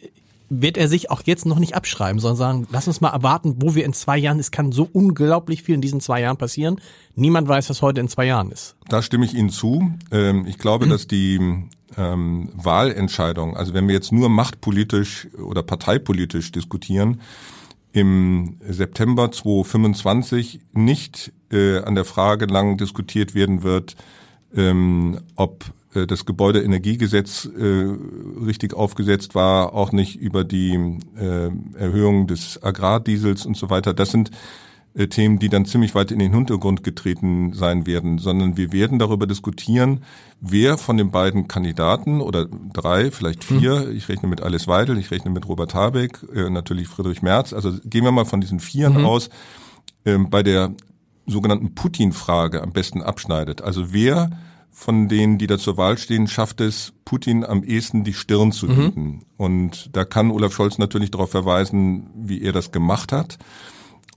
[0.50, 3.76] wird er sich auch jetzt noch nicht abschreiben, sondern sagen, lass uns mal erwarten, wo
[3.76, 6.80] wir in zwei Jahren, es kann so unglaublich viel in diesen zwei Jahren passieren.
[7.16, 8.76] Niemand weiß, was heute in zwei Jahren ist.
[8.88, 9.92] Da stimme ich Ihnen zu.
[10.12, 16.52] Ähm, ich glaube, dass die ähm, Wahlentscheidung, also wenn wir jetzt nur machtpolitisch oder parteipolitisch
[16.52, 17.22] diskutieren,
[17.92, 23.96] im September 2025 nicht äh, an der Frage lang diskutiert werden wird,
[24.58, 27.96] ähm, ob äh, das Gebäudeenergiegesetz äh,
[28.46, 33.94] richtig aufgesetzt war, auch nicht über die äh, Erhöhung des Agrardiesels und so weiter.
[33.94, 34.32] Das sind
[34.96, 38.98] äh, Themen, die dann ziemlich weit in den Hintergrund getreten sein werden, sondern wir werden
[38.98, 40.02] darüber diskutieren,
[40.42, 43.96] wer von den beiden Kandidaten oder drei, vielleicht vier, hm.
[43.96, 47.74] ich rechne mit Alice Weidel, ich rechne mit Robert Habeck, äh, natürlich Friedrich Merz, also
[47.86, 49.06] gehen wir mal von diesen Vieren mhm.
[49.06, 49.30] aus,
[50.04, 50.74] äh, bei der
[51.28, 53.62] sogenannten Putin-Frage am besten abschneidet.
[53.62, 54.32] Also wer
[54.72, 58.68] von denen, die da zur Wahl stehen, schafft es, Putin am ehesten die Stirn zu
[58.68, 59.02] bieten.
[59.02, 59.22] Mhm.
[59.38, 63.38] Und da kann Olaf Scholz natürlich darauf verweisen, wie er das gemacht hat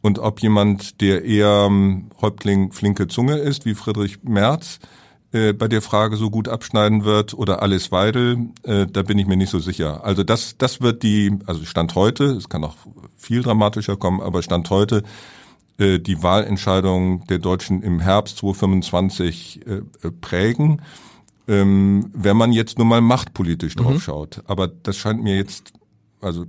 [0.02, 4.78] und ob jemand, der eher ähm, Häuptling flinke Zunge ist, wie Friedrich Merz,
[5.32, 9.26] äh, bei der Frage so gut abschneiden wird oder Alice Weidel, äh, da bin ich
[9.26, 10.04] mir nicht so sicher.
[10.04, 12.76] Also das, das wird die, also Stand heute, es kann auch
[13.16, 15.02] viel dramatischer kommen, aber Stand heute
[15.80, 19.82] die Wahlentscheidung der Deutschen im Herbst 2025 äh, äh,
[20.20, 20.82] prägen,
[21.48, 24.00] ähm, wenn man jetzt nur mal machtpolitisch drauf mhm.
[24.00, 24.42] schaut.
[24.46, 25.72] Aber das scheint mir jetzt,
[26.20, 26.44] also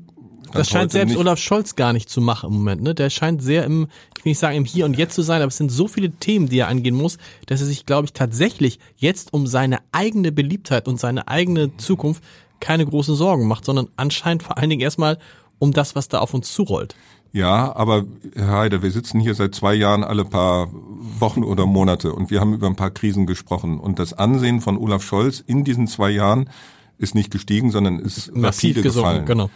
[0.52, 1.20] das scheint selbst nicht.
[1.20, 2.82] Olaf Scholz gar nicht zu machen im Moment.
[2.82, 2.94] Ne?
[2.94, 5.48] Der scheint sehr im, ich will nicht sagen im Hier und Jetzt zu sein, aber
[5.48, 8.80] es sind so viele Themen, die er angehen muss, dass er sich, glaube ich, tatsächlich
[8.98, 12.24] jetzt um seine eigene Beliebtheit und seine eigene Zukunft
[12.60, 15.18] keine großen Sorgen macht, sondern anscheinend vor allen Dingen erstmal
[15.58, 16.96] um das, was da auf uns zurollt.
[17.34, 22.14] Ja, aber Herr Heider, wir sitzen hier seit zwei Jahren alle paar Wochen oder Monate
[22.14, 23.80] und wir haben über ein paar Krisen gesprochen.
[23.80, 26.50] Und das Ansehen von Olaf Scholz in diesen zwei Jahren
[26.98, 29.26] ist nicht gestiegen, sondern ist massiv rapide gesunken, gefallen.
[29.26, 29.50] Genau.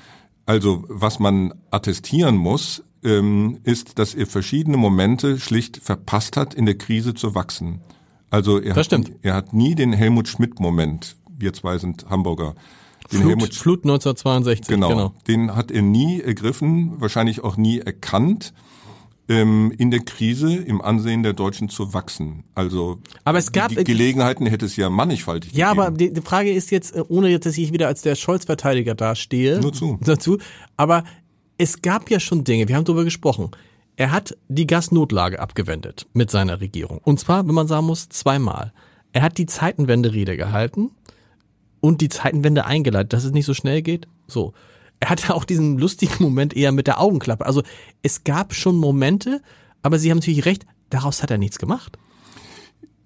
[0.45, 6.65] Also was man attestieren muss, ähm, ist, dass er verschiedene Momente schlicht verpasst hat, in
[6.65, 7.81] der Krise zu wachsen.
[8.29, 12.55] Also er, hat, er hat nie den Helmut Schmidt-Moment, wir zwei sind Hamburger,
[13.11, 15.13] den Flut, Helmut, Flut 1962, genau, genau.
[15.27, 18.53] Den hat er nie ergriffen, wahrscheinlich auch nie erkannt.
[19.27, 22.43] ähm, in der Krise im Ansehen der Deutschen zu wachsen.
[22.53, 25.79] Also aber es gab, die, die Gelegenheiten hätte es ja mannigfaltig ja, gegeben.
[25.79, 28.15] Ja, aber die, die, Frage ist jetzt, äh, ohne jetzt, dass ich wieder als der
[28.15, 29.59] Scholz-Verteidiger dastehe.
[29.59, 29.97] Nur zu.
[30.03, 30.37] Dazu.
[30.77, 31.03] Aber
[31.57, 33.51] es gab ja schon Dinge, wir haben darüber gesprochen.
[33.97, 36.99] Er hat die Gasnotlage abgewendet mit seiner Regierung.
[37.03, 38.73] Und zwar, wenn man sagen muss, zweimal.
[39.13, 40.91] Er hat die Zeitenwende-Rede gehalten
[41.85, 44.07] und die Zeitenwende eingeleitet, dass es nicht so schnell geht.
[44.27, 44.53] So.
[44.99, 47.45] Er hatte auch diesen lustigen Moment eher mit der Augenklappe.
[47.45, 47.61] Also
[48.01, 49.39] es gab schon Momente,
[49.83, 51.99] aber Sie haben natürlich recht, daraus hat er nichts gemacht.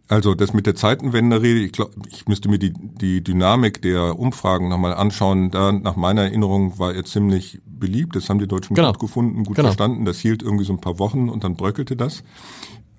[0.07, 4.69] Also das mit der Zeitenwende-Rede, ich, glaub, ich müsste mir die, die Dynamik der Umfragen
[4.69, 5.51] nochmal anschauen.
[5.51, 8.15] Da nach meiner Erinnerung war er ziemlich beliebt.
[8.15, 8.93] Das haben die Deutschen genau.
[8.93, 9.67] gut gefunden, gut genau.
[9.67, 10.05] verstanden.
[10.05, 12.23] Das hielt irgendwie so ein paar Wochen und dann bröckelte das.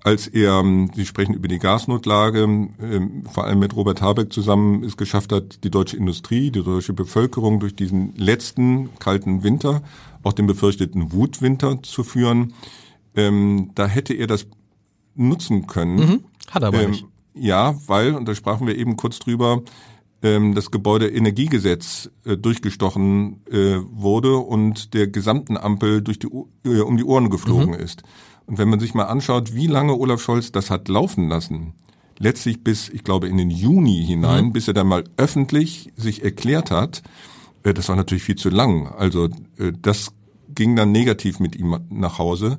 [0.03, 4.97] Als er, Sie sprechen über die Gasnotlage, ähm, vor allem mit Robert Habeck zusammen es
[4.97, 9.83] geschafft hat, die deutsche Industrie, die deutsche Bevölkerung durch diesen letzten kalten Winter,
[10.23, 12.55] auch den befürchteten Wutwinter zu führen,
[13.15, 14.47] ähm, da hätte er das
[15.15, 15.97] nutzen können.
[15.97, 17.07] Mhm hat er aber ähm, nicht.
[17.35, 19.63] Ja, weil, und da sprachen wir eben kurz drüber,
[20.23, 26.29] ähm, das Gebäudeenergiegesetz äh, durchgestochen äh, wurde und der gesamten Ampel durch die,
[26.67, 27.81] äh, um die Ohren geflogen mhm.
[27.81, 28.03] ist.
[28.51, 31.75] Und wenn man sich mal anschaut, wie lange Olaf Scholz das hat laufen lassen,
[32.19, 34.53] letztlich bis, ich glaube, in den Juni hinein, mhm.
[34.53, 37.05] bis er dann mal öffentlich sich erklärt hat,
[37.63, 38.89] äh, das war natürlich viel zu lang.
[38.89, 40.13] Also äh, das
[40.53, 42.59] ging dann negativ mit ihm nach Hause.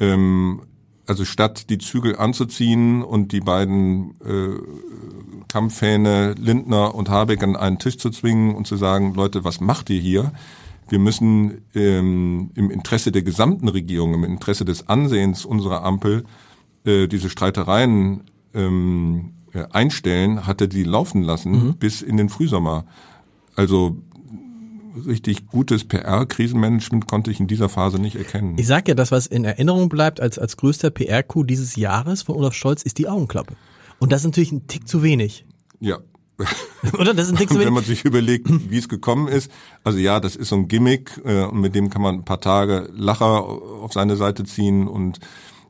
[0.00, 0.62] Ähm,
[1.06, 4.58] also statt die Zügel anzuziehen und die beiden äh,
[5.46, 9.90] Kampfhähne Lindner und Habeck an einen Tisch zu zwingen und zu sagen, Leute, was macht
[9.90, 10.32] ihr hier?
[10.88, 16.24] Wir müssen ähm, im Interesse der gesamten Regierung, im Interesse des Ansehens unserer Ampel
[16.84, 21.76] äh, diese Streitereien ähm, äh, einstellen, hatte die laufen lassen mhm.
[21.76, 22.84] bis in den Frühsommer.
[23.56, 23.96] Also
[25.06, 28.56] richtig gutes PR-Krisenmanagement konnte ich in dieser Phase nicht erkennen.
[28.58, 32.36] Ich sage ja, das, was in Erinnerung bleibt als, als größter PR-Coup dieses Jahres von
[32.36, 33.56] Olaf Scholz, ist die Augenklappe.
[33.98, 35.46] Und das ist natürlich ein Tick zu wenig.
[35.80, 35.98] Ja.
[36.98, 37.66] Oder das ist wenig.
[37.66, 39.50] Wenn man sich überlegt, wie es gekommen ist,
[39.84, 42.40] also ja, das ist so ein Gimmick äh, und mit dem kann man ein paar
[42.40, 45.20] Tage Lacher auf seine Seite ziehen und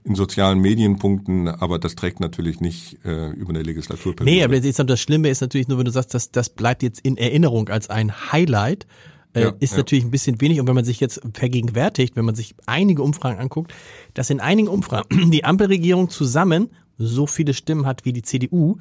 [0.05, 4.25] in sozialen Medienpunkten, aber das trägt natürlich nicht äh, über eine Legislaturperiode.
[4.25, 7.01] Nee, aber das, das Schlimme ist natürlich nur, wenn du sagst, dass das bleibt jetzt
[7.01, 8.87] in Erinnerung als ein Highlight,
[9.33, 9.79] äh, ja, ist ja.
[9.79, 10.61] natürlich ein bisschen wenig.
[10.61, 13.73] Und wenn man sich jetzt vergegenwärtigt, wenn man sich einige Umfragen anguckt,
[14.13, 18.77] dass in einigen Umfragen die Ampelregierung zusammen so viele Stimmen hat wie die CDU,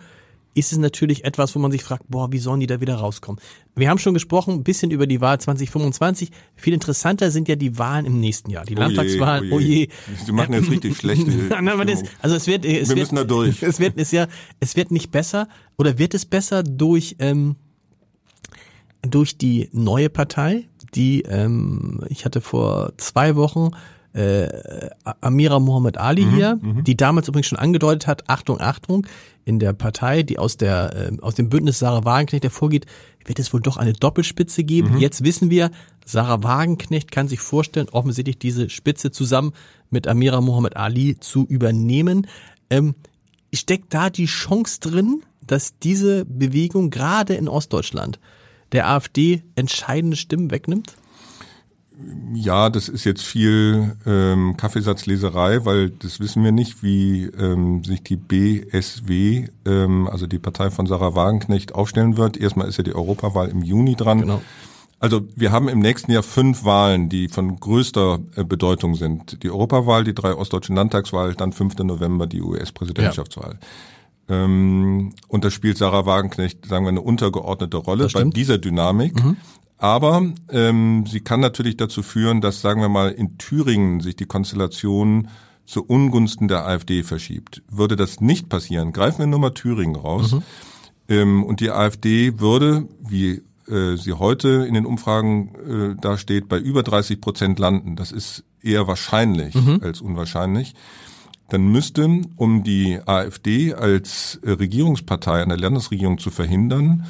[0.53, 3.41] ist es natürlich etwas, wo man sich fragt, boah, wie sollen die da wieder rauskommen?
[3.75, 6.31] Wir haben schon gesprochen, ein bisschen über die Wahl 2025.
[6.55, 9.51] Viel interessanter sind ja die Wahlen im nächsten Jahr, die oh Landtagswahlen.
[9.51, 9.87] Oh je.
[10.25, 11.31] Sie machen jetzt richtig schlechte.
[12.21, 13.61] also es wird, es wir wird, müssen da durch.
[13.73, 14.27] Es wird, es ja,
[14.59, 17.55] es wird nicht besser oder wird es besser durch ähm,
[19.01, 23.71] durch die neue Partei, die ähm, ich hatte vor zwei Wochen
[24.13, 24.47] äh,
[25.21, 26.83] Amira Mohammed Ali mhm, hier, mhm.
[26.83, 29.07] die damals übrigens schon angedeutet hat, Achtung, Achtung,
[29.45, 32.85] in der Partei, die aus der äh, aus dem Bündnis Sarah Wagenknecht hervorgeht,
[33.25, 34.93] wird es wohl doch eine Doppelspitze geben.
[34.93, 34.97] Mhm.
[34.99, 35.71] Jetzt wissen wir,
[36.05, 39.53] Sarah Wagenknecht kann sich vorstellen, offensichtlich diese Spitze zusammen
[39.89, 42.27] mit Amira Mohammed Ali zu übernehmen.
[42.69, 42.95] Ähm,
[43.53, 48.19] steckt da die Chance drin, dass diese Bewegung gerade in Ostdeutschland
[48.71, 50.95] der AfD entscheidende Stimmen wegnimmt?
[52.33, 58.03] Ja, das ist jetzt viel ähm, Kaffeesatzleserei, weil das wissen wir nicht, wie ähm, sich
[58.03, 62.37] die BSW, ähm, also die Partei von Sarah Wagenknecht, aufstellen wird.
[62.37, 64.21] Erstmal ist ja die Europawahl im Juni dran.
[64.21, 64.41] Genau.
[64.99, 69.43] Also wir haben im nächsten Jahr fünf Wahlen, die von größter äh, Bedeutung sind.
[69.43, 71.79] Die Europawahl, die drei ostdeutschen Landtagswahl, dann 5.
[71.79, 73.59] November die US-Präsidentschaftswahl.
[74.29, 74.43] Ja.
[74.45, 79.21] Ähm, und da spielt Sarah Wagenknecht, sagen wir, eine untergeordnete Rolle bei dieser Dynamik.
[79.21, 79.37] Mhm.
[79.83, 84.25] Aber ähm, sie kann natürlich dazu führen, dass, sagen wir mal, in Thüringen sich die
[84.25, 85.27] Konstellation
[85.65, 87.63] zu Ungunsten der AfD verschiebt.
[87.69, 90.31] Würde das nicht passieren, greifen wir nur mal Thüringen raus.
[90.31, 90.43] Mhm.
[91.09, 95.51] Ähm, und die AfD würde, wie äh, sie heute in den Umfragen
[95.95, 97.97] äh, dasteht, bei über 30 Prozent landen.
[97.97, 99.81] Das ist eher wahrscheinlich mhm.
[99.83, 100.75] als unwahrscheinlich.
[101.49, 107.05] Dann müsste, um die AfD als äh, Regierungspartei an der Landesregierung zu verhindern,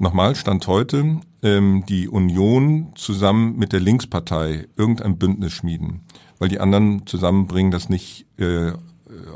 [0.00, 6.02] nochmal Stand heute, ähm, die Union zusammen mit der Linkspartei irgendein Bündnis schmieden,
[6.38, 8.72] weil die anderen zusammen bringen das nicht äh,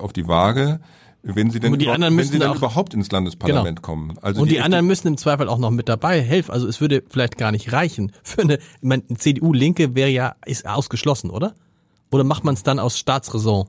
[0.01, 0.81] auf die Waage.
[1.23, 3.87] Wenn sie denn, und die anderen wenn sie dann überhaupt ins Landesparlament genau.
[3.87, 4.19] kommen.
[4.23, 6.53] Also und die, die anderen müssen im Zweifel auch noch mit dabei helfen.
[6.53, 8.13] Also es würde vielleicht gar nicht reichen.
[8.23, 11.55] Für eine, ich meine, CDU-Linke wäre ja, ist ausgeschlossen, oder?
[12.13, 13.67] Oder macht man es dann aus Staatsräson?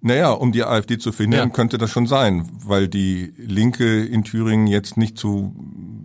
[0.00, 1.54] Naja, um die AfD zu verhindern, ja.
[1.54, 5.54] könnte das schon sein, weil die Linke in Thüringen jetzt nicht zu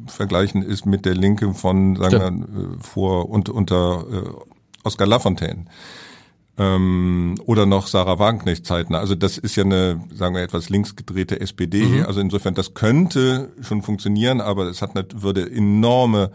[0.08, 4.30] vergleichen ist mit der Linke von, sagen wir, äh, vor und unter äh,
[4.84, 5.66] Oskar Lafontaine.
[6.58, 8.96] Ähm, oder noch Sarah Wagenknecht-Zeiten.
[8.96, 11.84] Also das ist ja eine, sagen wir, etwas linksgedrehte SPD.
[11.86, 12.06] Mhm.
[12.06, 16.32] Also insofern, das könnte schon funktionieren, aber es hat nicht, würde enorme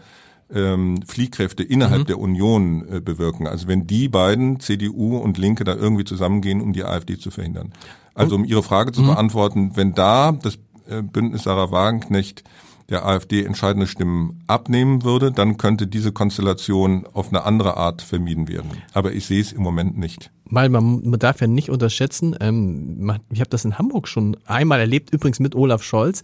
[0.53, 2.05] ähm, Fliehkräfte innerhalb mhm.
[2.05, 3.47] der Union äh, bewirken.
[3.47, 7.73] Also wenn die beiden, CDU und Linke, da irgendwie zusammengehen, um die AfD zu verhindern.
[8.13, 9.07] Also um Ihre Frage zu mhm.
[9.07, 10.57] beantworten, wenn da das
[10.89, 12.43] äh, Bündnis Sarah Wagenknecht
[12.89, 18.47] der AfD entscheidende Stimmen abnehmen würde, dann könnte diese Konstellation auf eine andere Art vermieden
[18.47, 18.71] werden.
[18.93, 20.31] Aber ich sehe es im Moment nicht.
[20.45, 24.79] Weil man, man darf ja nicht unterschätzen, ähm, ich habe das in Hamburg schon einmal
[24.79, 26.23] erlebt, übrigens mit Olaf Scholz,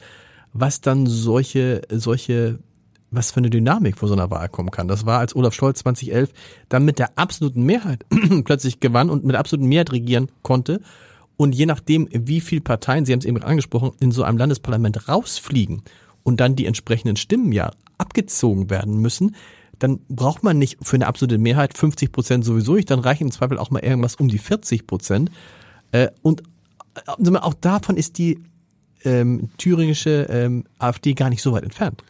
[0.53, 2.59] was dann solche, solche
[3.15, 4.87] was für eine Dynamik vor so einer Wahl kommen kann.
[4.87, 6.31] Das war, als Olaf Scholz 2011
[6.69, 8.05] dann mit der absoluten Mehrheit
[8.45, 10.81] plötzlich gewann und mit der absoluten Mehrheit regieren konnte.
[11.37, 15.07] Und je nachdem, wie viele Parteien, Sie haben es eben angesprochen, in so einem Landesparlament
[15.07, 15.81] rausfliegen
[16.23, 19.35] und dann die entsprechenden Stimmen ja abgezogen werden müssen,
[19.79, 23.31] dann braucht man nicht für eine absolute Mehrheit 50 Prozent sowieso nicht, dann reichen im
[23.31, 25.31] Zweifel auch mal irgendwas um die 40 Prozent.
[25.91, 26.43] Äh, und
[26.95, 28.39] äh, auch davon ist die
[29.03, 32.03] ähm, thüringische ähm, AfD gar nicht so weit entfernt.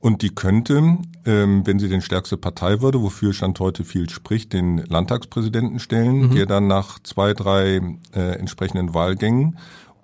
[0.00, 4.54] Und die könnte, ähm, wenn sie den stärkste Partei würde, wofür Stand heute viel spricht,
[4.54, 6.34] den Landtagspräsidenten stellen, mhm.
[6.34, 7.80] der dann nach zwei, drei
[8.14, 9.58] äh, entsprechenden Wahlgängen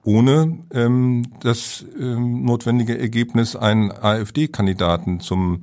[0.06, 5.62] ohne ähm, das ähm, notwendige Ergebnis einen AfD-Kandidaten zum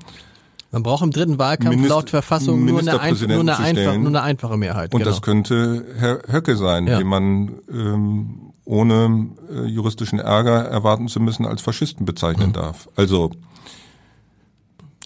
[0.71, 4.07] man braucht im dritten Wahlkampf Minister, laut Verfassung nur eine, ein, nur, eine einfach, nur
[4.07, 4.91] eine einfache Mehrheit.
[4.91, 5.11] Und genau.
[5.11, 6.97] das könnte Herr Höcke sein, ja.
[6.97, 12.53] den man ähm, ohne äh, juristischen Ärger erwarten zu müssen als Faschisten bezeichnen mhm.
[12.53, 12.89] darf.
[12.95, 13.29] Also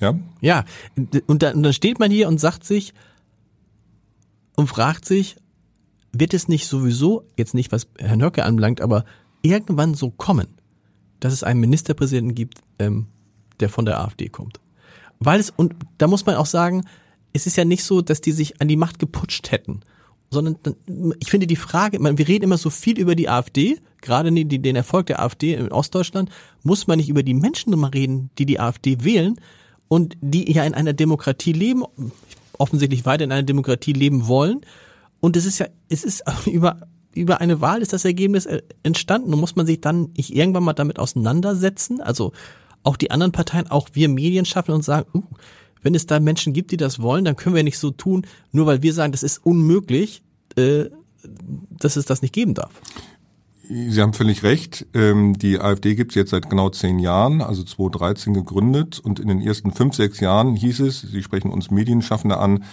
[0.01, 0.17] ja.
[0.41, 2.93] Ja, und dann, und dann steht man hier und sagt sich
[4.55, 5.37] und fragt sich,
[6.11, 9.05] wird es nicht sowieso, jetzt nicht was Herrn Höcke anbelangt, aber
[9.41, 10.47] irgendwann so kommen,
[11.19, 13.07] dass es einen Ministerpräsidenten gibt, ähm,
[13.59, 14.59] der von der AfD kommt.
[15.19, 16.85] Weil es, und da muss man auch sagen,
[17.33, 19.81] es ist ja nicht so, dass die sich an die Macht geputscht hätten,
[20.29, 20.57] sondern
[21.19, 24.75] ich finde die Frage, man, wir reden immer so viel über die AfD, gerade den
[24.75, 26.29] Erfolg der AfD in Ostdeutschland,
[26.63, 29.39] muss man nicht über die Menschen mal reden, die die AfD wählen
[29.87, 31.83] und die ja in einer Demokratie leben,
[32.57, 34.61] offensichtlich weiter in einer Demokratie leben wollen.
[35.19, 36.79] Und es ist ja, es ist über
[37.13, 40.63] über eine Wahl ist das Ergebnis äh, entstanden und muss man sich dann nicht irgendwann
[40.63, 41.99] mal damit auseinandersetzen?
[41.99, 42.31] Also
[42.83, 45.23] auch die anderen Parteien, auch wir Medien schaffen und sagen, uh,
[45.81, 48.65] wenn es da Menschen gibt, die das wollen, dann können wir nicht so tun, nur
[48.65, 50.21] weil wir sagen, das ist unmöglich,
[50.55, 50.85] äh,
[51.71, 52.71] dass es das nicht geben darf.
[53.69, 54.85] Sie haben völlig recht.
[54.93, 58.99] Ähm, die AfD gibt es jetzt seit genau zehn Jahren, also 2013 gegründet.
[58.99, 62.63] Und in den ersten fünf, sechs Jahren hieß es, Sie sprechen uns Medienschaffende an,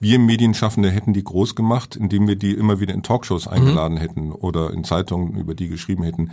[0.00, 3.52] wir Medienschaffende hätten die groß gemacht, indem wir die immer wieder in Talkshows mhm.
[3.52, 4.00] eingeladen mhm.
[4.00, 6.30] hätten oder in Zeitungen über die geschrieben hätten.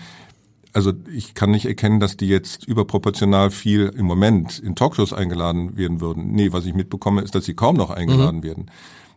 [0.71, 5.77] Also ich kann nicht erkennen, dass die jetzt überproportional viel im Moment in Talkshows eingeladen
[5.77, 6.31] werden würden.
[6.33, 8.43] Nee, was ich mitbekomme, ist, dass sie kaum noch eingeladen mhm.
[8.43, 8.71] werden.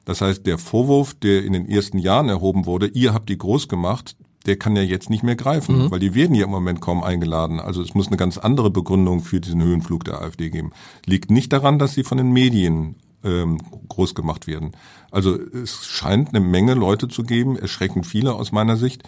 [0.04, 3.68] Das heißt, der Vorwurf, der in den ersten Jahren erhoben wurde, ihr habt die groß
[3.68, 4.16] gemacht,
[4.48, 5.90] der kann ja jetzt nicht mehr greifen, mhm.
[5.90, 7.60] weil die werden ja im Moment kaum eingeladen.
[7.60, 10.72] Also es muss eine ganz andere Begründung für diesen Höhenflug der AfD geben.
[11.06, 13.58] Liegt nicht daran, dass sie von den Medien ähm,
[13.88, 14.72] groß gemacht werden.
[15.10, 19.02] Also es scheint eine Menge Leute zu geben, erschreckend viele aus meiner Sicht,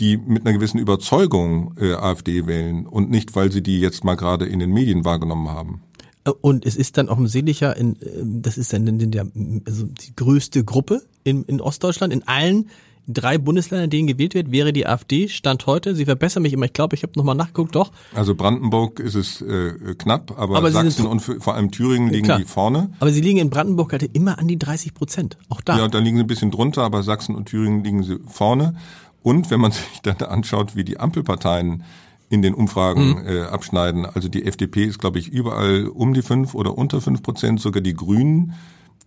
[0.00, 4.16] die mit einer gewissen Überzeugung äh, AfD wählen und nicht, weil sie die jetzt mal
[4.16, 5.82] gerade in den Medien wahrgenommen haben.
[6.24, 9.26] Äh, und es ist dann offensichtlicher, in, äh, das ist dann in der,
[9.66, 12.70] also die größte Gruppe in, in Ostdeutschland, in allen
[13.06, 15.28] drei Bundesländer, in denen gewählt wird, wäre die AfD.
[15.28, 17.92] Stand heute, Sie verbessern mich immer, ich glaube, ich habe nochmal nachgeguckt, doch.
[18.14, 22.38] Also Brandenburg ist es äh, knapp, aber, aber Sachsen und vor allem Thüringen liegen klar.
[22.38, 22.90] die vorne.
[23.00, 25.78] Aber sie liegen in Brandenburg halt immer an die 30 Prozent, auch da.
[25.78, 28.74] Ja, da liegen sie ein bisschen drunter, aber Sachsen und Thüringen liegen sie vorne.
[29.22, 31.82] Und wenn man sich dann anschaut, wie die Ampelparteien
[32.30, 33.26] in den Umfragen mhm.
[33.26, 37.22] äh, abschneiden, also die FDP ist, glaube ich, überall um die fünf oder unter fünf
[37.22, 38.54] Prozent, sogar die Grünen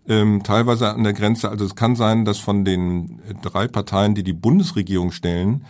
[0.07, 1.49] ähm, teilweise an der Grenze.
[1.49, 5.65] Also es kann sein, dass von den drei Parteien, die die Bundesregierung stellen,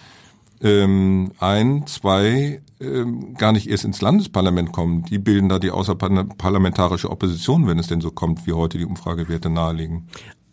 [0.61, 5.03] ähm, ein, zwei ähm, gar nicht erst ins Landesparlament kommen.
[5.05, 9.49] Die bilden da die außerparlamentarische Opposition, wenn es denn so kommt, wie heute die Umfragewerte
[9.49, 10.07] nahelegen.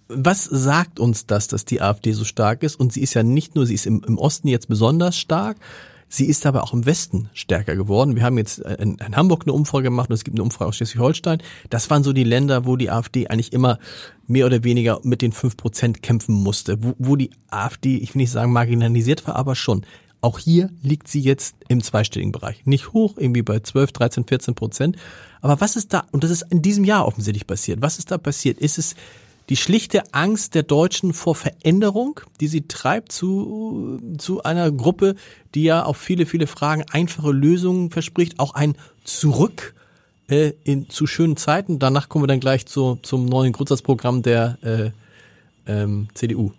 [0.08, 2.76] Was sagt uns das, dass die AfD so stark ist?
[2.76, 5.56] Und sie ist ja nicht nur, sie ist im, im Osten jetzt besonders stark,
[6.14, 8.14] Sie ist aber auch im Westen stärker geworden.
[8.14, 10.76] Wir haben jetzt in, in Hamburg eine Umfrage gemacht und es gibt eine Umfrage aus
[10.76, 11.42] Schleswig-Holstein.
[11.70, 13.80] Das waren so die Länder, wo die AfD eigentlich immer
[14.28, 18.22] mehr oder weniger mit den fünf Prozent kämpfen musste, wo, wo die AfD, ich will
[18.22, 19.84] nicht sagen marginalisiert war, aber schon.
[20.20, 22.64] Auch hier liegt sie jetzt im zweistelligen Bereich.
[22.64, 24.96] Nicht hoch, irgendwie bei 12, 13, 14 Prozent.
[25.40, 28.18] Aber was ist da, und das ist in diesem Jahr offensichtlich passiert, was ist da
[28.18, 28.58] passiert?
[28.58, 28.94] Ist es
[29.48, 35.16] die schlichte Angst der Deutschen vor Veränderung, die sie treibt zu, zu einer Gruppe,
[35.54, 39.74] die ja auf viele, viele Fragen einfache Lösungen verspricht, auch ein Zurück
[40.28, 41.78] äh, in, zu schönen Zeiten.
[41.78, 44.90] Danach kommen wir dann gleich zu, zum neuen Grundsatzprogramm der, äh,
[45.66, 46.52] ähm, CDU.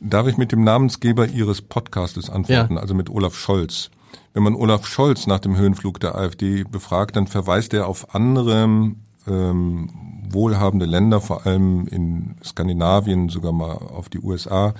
[0.00, 2.80] Darf ich mit dem Namensgeber Ihres Podcastes antworten, ja.
[2.80, 3.90] also mit Olaf Scholz?
[4.34, 8.68] Wenn man Olaf Scholz nach dem Höhenflug der AfD befragt, dann verweist er auf andere
[9.26, 9.90] ähm,
[10.30, 14.74] wohlhabende Länder, vor allem in Skandinavien, sogar mal auf die USA,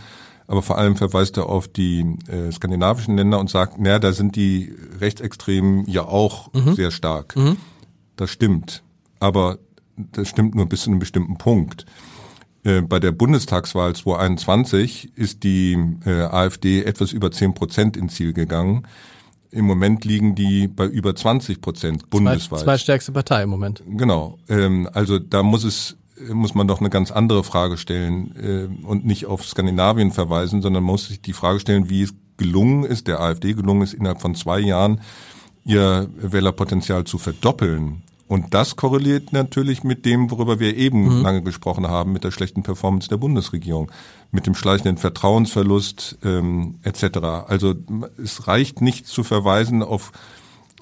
[0.46, 4.36] aber vor allem verweist er auf die äh, skandinavischen Länder und sagt, naja, da sind
[4.36, 6.74] die Rechtsextremen ja auch mhm.
[6.74, 7.34] sehr stark.
[7.36, 7.56] Mhm.
[8.14, 8.82] Das stimmt.
[9.18, 9.58] Aber
[9.96, 11.84] das stimmt nur bis zu einem bestimmten Punkt.
[12.62, 18.32] Äh, bei der Bundestagswahl 2021 ist die äh, AfD etwas über 10 Prozent ins Ziel
[18.32, 18.86] gegangen.
[19.50, 22.60] Im Moment liegen die bei über 20 Prozent bundesweit.
[22.60, 23.82] Zwei, stärkste Partei im Moment.
[23.86, 24.38] Genau.
[24.48, 25.96] Ähm, also da muss es
[26.32, 30.82] muss man doch eine ganz andere Frage stellen äh, und nicht auf Skandinavien verweisen, sondern
[30.82, 34.34] muss sich die Frage stellen, wie es gelungen ist, der AfD gelungen ist, innerhalb von
[34.34, 35.00] zwei Jahren
[35.64, 38.02] ihr Wählerpotenzial zu verdoppeln.
[38.28, 41.22] Und das korreliert natürlich mit dem, worüber wir eben mhm.
[41.22, 43.90] lange gesprochen haben, mit der schlechten Performance der Bundesregierung,
[44.32, 47.18] mit dem schleichenden Vertrauensverlust ähm, etc.
[47.46, 47.74] Also
[48.22, 50.10] es reicht nicht zu verweisen auf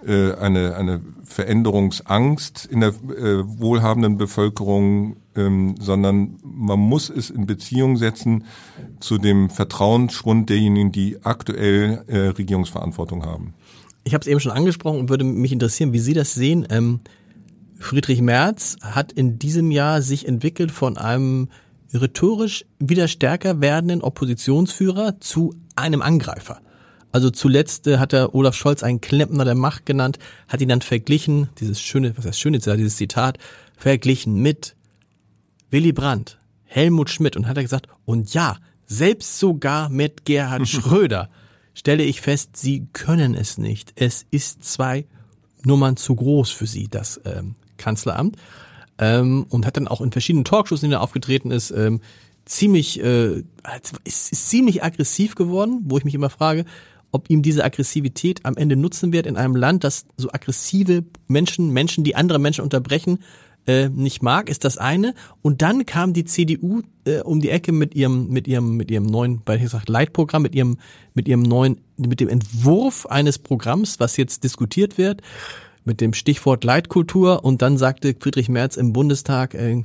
[0.07, 7.47] äh, eine, eine Veränderungsangst in der äh, wohlhabenden Bevölkerung, ähm, sondern man muss es in
[7.47, 8.45] Beziehung setzen
[9.01, 13.53] zu dem Vertrauensschwund derjenigen, die aktuell äh, Regierungsverantwortung haben.
[14.05, 16.67] Ich habe es eben schon angesprochen und würde mich interessieren, wie Sie das sehen.
[16.71, 17.01] Ähm
[17.85, 21.51] Friedrich Merz hat in diesem Jahr sich entwickelt von einem
[21.93, 26.61] rhetorisch wieder stärker werdenden Oppositionsführer zu einem Angreifer.
[27.13, 30.19] Also zuletzt äh, hat er Olaf Scholz einen Klempner der Macht genannt,
[30.49, 33.39] hat ihn dann verglichen, dieses schöne, was heißt schöne Zitat, dieses Zitat,
[33.77, 34.75] verglichen mit
[35.71, 38.57] Willy Brandt, Helmut Schmidt und hat er gesagt, und ja,
[38.87, 41.29] selbst sogar mit Gerhard Schröder
[41.75, 43.93] stelle ich fest, sie können es nicht.
[43.95, 45.07] Es ist zwei
[45.65, 48.37] Nummern zu groß für sie, das ähm, Kanzleramt.
[48.99, 52.01] Ähm, und hat dann auch in verschiedenen Talkshows, in denen er aufgetreten ist, ähm,
[52.45, 53.43] ziemlich, äh,
[54.05, 56.65] ist, ist ziemlich aggressiv geworden, wo ich mich immer frage,
[57.11, 61.71] ob ihm diese Aggressivität am Ende nutzen wird in einem Land, das so aggressive Menschen,
[61.71, 63.21] Menschen, die andere Menschen unterbrechen,
[63.67, 65.15] äh, nicht mag, ist das eine.
[65.41, 69.07] Und dann kam die CDU äh, um die Ecke mit ihrem, mit ihrem, mit ihrem
[69.07, 70.79] neuen, bei gesagt Leitprogramm, mit ihrem,
[71.15, 75.23] mit ihrem neuen, mit dem Entwurf eines Programms, was jetzt diskutiert wird
[75.85, 79.85] mit dem Stichwort Leitkultur und dann sagte Friedrich Merz im Bundestag äh,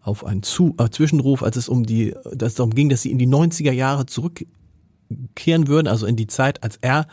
[0.00, 3.10] auf einen Zu äh, Zwischenruf, als es um die, dass es darum ging, dass sie
[3.10, 7.06] in die 90er Jahre zurückkehren würden, also in die Zeit, als er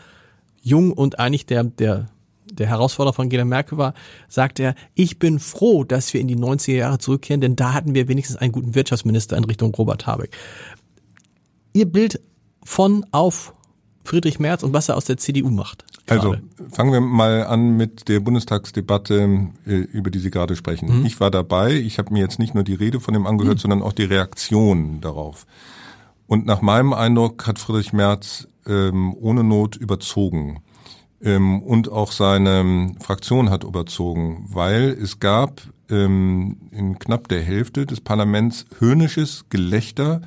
[0.60, 2.06] jung und eigentlich der, der,
[2.50, 3.94] der Herausforderer von Angela Merkel war,
[4.28, 7.94] sagte er, ich bin froh, dass wir in die 90er Jahre zurückkehren, denn da hatten
[7.94, 10.36] wir wenigstens einen guten Wirtschaftsminister in Richtung Robert Habeck.
[11.72, 12.20] Ihr Bild
[12.64, 13.52] von auf
[14.06, 15.84] Friedrich Merz und was er aus der CDU macht.
[16.08, 16.42] Also, gerade.
[16.58, 21.00] Also fangen wir mal an mit der Bundestagsdebatte, äh, über die Sie gerade sprechen.
[21.00, 21.06] Mhm.
[21.06, 21.72] Ich war dabei.
[21.72, 23.60] Ich habe mir jetzt nicht nur die Rede von dem angehört, mhm.
[23.60, 25.46] sondern auch die Reaktion darauf.
[26.26, 30.60] Und nach meinem Eindruck hat Friedrich Merz ähm, ohne Not überzogen.
[31.22, 37.86] Ähm, und auch seine Fraktion hat überzogen, weil es gab ähm, in knapp der Hälfte
[37.86, 40.20] des Parlaments höhnisches Gelächter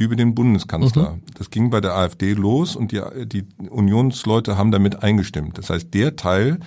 [0.00, 1.12] über den Bundeskanzler.
[1.12, 1.22] Mhm.
[1.34, 5.58] Das ging bei der AfD los und die, die Unionsleute haben damit eingestimmt.
[5.58, 6.58] Das heißt, der Teil,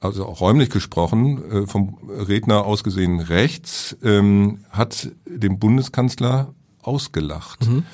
[0.00, 6.52] also auch räumlich gesprochen, äh, vom Redner aus gesehen rechts, ähm, hat den Bundeskanzler
[6.82, 7.66] ausgelacht.
[7.66, 7.84] Mhm.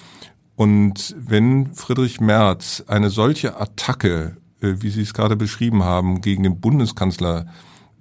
[0.57, 6.43] Und wenn Friedrich Merz eine solche Attacke, äh, wie Sie es gerade beschrieben haben, gegen
[6.43, 7.47] den Bundeskanzler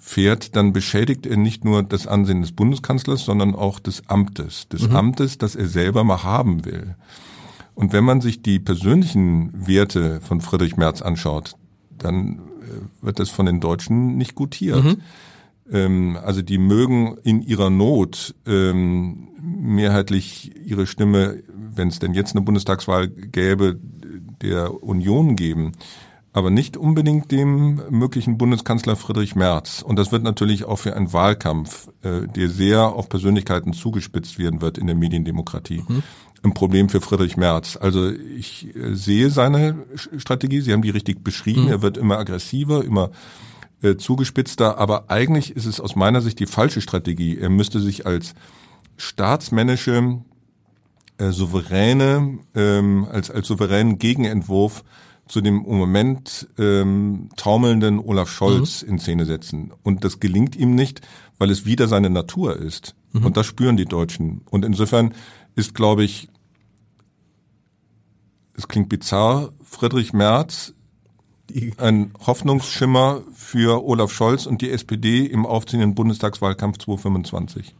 [0.06, 4.88] fährt, dann beschädigt er nicht nur das Ansehen des Bundeskanzlers, sondern auch des Amtes, des
[4.88, 4.96] mhm.
[4.96, 6.96] Amtes, das er selber mal haben will.
[7.74, 11.56] Und wenn man sich die persönlichen Werte von Friedrich Merz anschaut,
[11.98, 14.84] dann äh, wird das von den Deutschen nicht gutiert.
[14.84, 14.98] Mhm.
[15.72, 22.36] Ähm, also die mögen in ihrer Not ähm, mehrheitlich ihre Stimme, wenn es denn jetzt
[22.36, 23.80] eine Bundestagswahl gäbe,
[24.42, 25.72] der Union geben
[26.36, 29.82] aber nicht unbedingt dem möglichen Bundeskanzler Friedrich Merz.
[29.82, 34.60] Und das wird natürlich auch für einen Wahlkampf, äh, der sehr auf Persönlichkeiten zugespitzt werden
[34.60, 35.86] wird in der Mediendemokratie.
[35.88, 36.04] Mhm.
[36.44, 37.78] Ein Problem für Friedrich Merz.
[37.80, 39.86] Also ich äh, sehe seine
[40.18, 41.70] Strategie, Sie haben die richtig beschrieben, mhm.
[41.70, 43.12] er wird immer aggressiver, immer
[43.82, 47.38] äh, zugespitzter, aber eigentlich ist es aus meiner Sicht die falsche Strategie.
[47.38, 48.34] Er müsste sich als
[48.98, 50.20] staatsmännische,
[51.18, 54.84] äh, souveräne, ähm, als, als souveränen Gegenentwurf
[55.28, 58.90] zu dem im Moment ähm, taumelnden Olaf Scholz mhm.
[58.90, 59.72] in Szene setzen.
[59.84, 61.02] Und das gelingt ihm nicht,
[61.38, 62.96] weil es wieder seine Natur ist.
[63.12, 63.26] Mhm.
[63.26, 64.42] Und das spüren die Deutschen.
[64.50, 65.14] Und insofern
[65.56, 66.30] ist, glaube ich,
[68.58, 70.74] es klingt bizarr, Friedrich Merz
[71.78, 77.76] ein Hoffnungsschimmer für Olaf Scholz und die SPD im aufziehenden Bundestagswahlkampf 2025.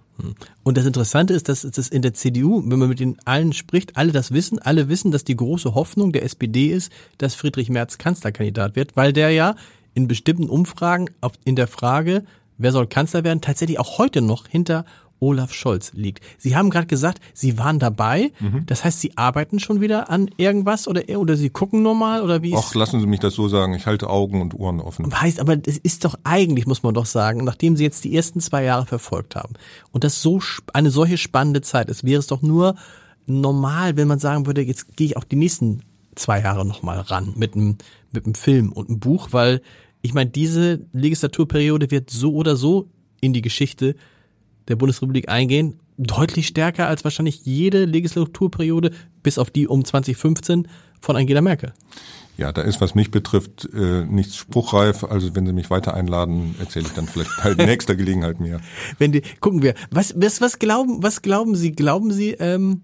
[0.64, 3.98] Und das Interessante ist, dass das in der CDU, wenn man mit den allen spricht,
[3.98, 7.98] alle das wissen, alle wissen, dass die große Hoffnung der SPD ist, dass Friedrich Merz
[7.98, 9.56] Kanzlerkandidat wird, weil der ja
[9.94, 11.10] in bestimmten Umfragen
[11.44, 12.24] in der Frage,
[12.58, 14.86] wer soll Kanzler werden, tatsächlich auch heute noch hinter
[15.20, 16.24] Olaf Scholz liegt.
[16.38, 18.32] Sie haben gerade gesagt, Sie waren dabei.
[18.40, 18.66] Mhm.
[18.66, 22.54] Das heißt, Sie arbeiten schon wieder an irgendwas oder, oder Sie gucken normal oder wie?
[22.56, 23.74] Ach, lassen Sie mich das so sagen.
[23.74, 25.10] Ich halte Augen und Ohren offen.
[25.20, 28.40] Heißt, aber es ist doch eigentlich, muss man doch sagen, nachdem Sie jetzt die ersten
[28.40, 29.54] zwei Jahre verfolgt haben
[29.92, 30.40] und das so
[30.74, 32.76] eine solche spannende Zeit ist, wäre es doch nur
[33.26, 35.82] normal, wenn man sagen würde, jetzt gehe ich auch die nächsten
[36.16, 37.78] zwei Jahre nochmal ran mit einem,
[38.12, 39.62] mit einem Film und einem Buch, weil
[40.02, 42.88] ich meine, diese Legislaturperiode wird so oder so
[43.22, 43.96] in die Geschichte
[44.68, 48.92] der Bundesrepublik eingehen, deutlich stärker als wahrscheinlich jede Legislaturperiode,
[49.24, 50.68] bis auf die um 2015
[51.00, 51.74] von Angela Merkel.
[52.38, 55.06] Ja, da ist, was mich betrifft, äh, nichts spruchreif.
[55.06, 58.60] Also wenn Sie mich weiter einladen, erzähle ich dann vielleicht bei nächster Gelegenheit mehr.
[58.98, 61.72] Wenn die, gucken wir, was, was, was glauben, was glauben Sie?
[61.72, 62.82] Glauben Sie, ähm,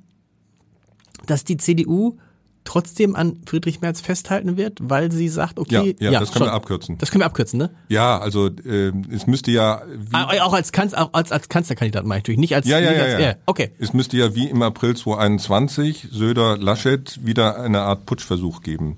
[1.26, 2.18] dass die CDU
[2.64, 6.46] trotzdem an Friedrich Merz festhalten wird, weil sie sagt, okay, ja, ja, ja das können
[6.46, 6.48] schon.
[6.48, 6.98] wir abkürzen.
[6.98, 7.72] Das können wir abkürzen, ne?
[7.90, 12.06] Ja, also äh, es müsste ja wie ah, auch als Kanz, auch als, als Kanzlerkandidat
[12.06, 13.20] meine ich natürlich, nicht als ja, ja, ja, als, ja.
[13.20, 13.36] ja.
[13.46, 13.72] Okay.
[13.80, 18.98] Es müsste ja wie im April 2021 Söder Laschet wieder eine Art Putschversuch geben.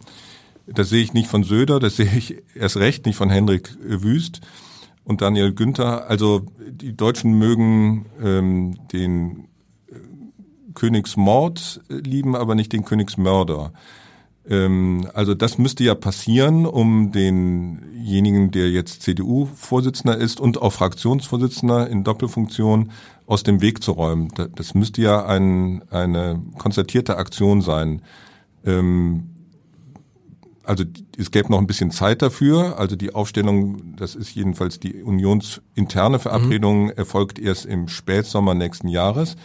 [0.68, 4.42] Das sehe ich nicht von Söder, das sehe ich erst recht nicht von Henrik Wüst
[5.04, 6.10] und Daniel Günther.
[6.10, 9.48] Also die Deutschen mögen ähm, den
[10.74, 13.74] Königsmord lieben, aber nicht den Königsmörder.
[14.50, 21.90] Ähm, also das müsste ja passieren, um denjenigen, der jetzt CDU-Vorsitzender ist und auch Fraktionsvorsitzender
[21.90, 22.92] in Doppelfunktion
[23.26, 24.30] aus dem Weg zu räumen.
[24.56, 28.02] Das müsste ja ein, eine konstatierte Aktion sein.
[28.66, 29.30] Ähm,
[30.66, 30.86] also
[31.18, 32.80] es gäbe noch ein bisschen Zeit dafür.
[32.80, 36.92] Also die Aufstellung, das ist jedenfalls die unionsinterne Verabredung, mhm.
[36.92, 39.36] erfolgt erst im Spätsommer nächsten Jahres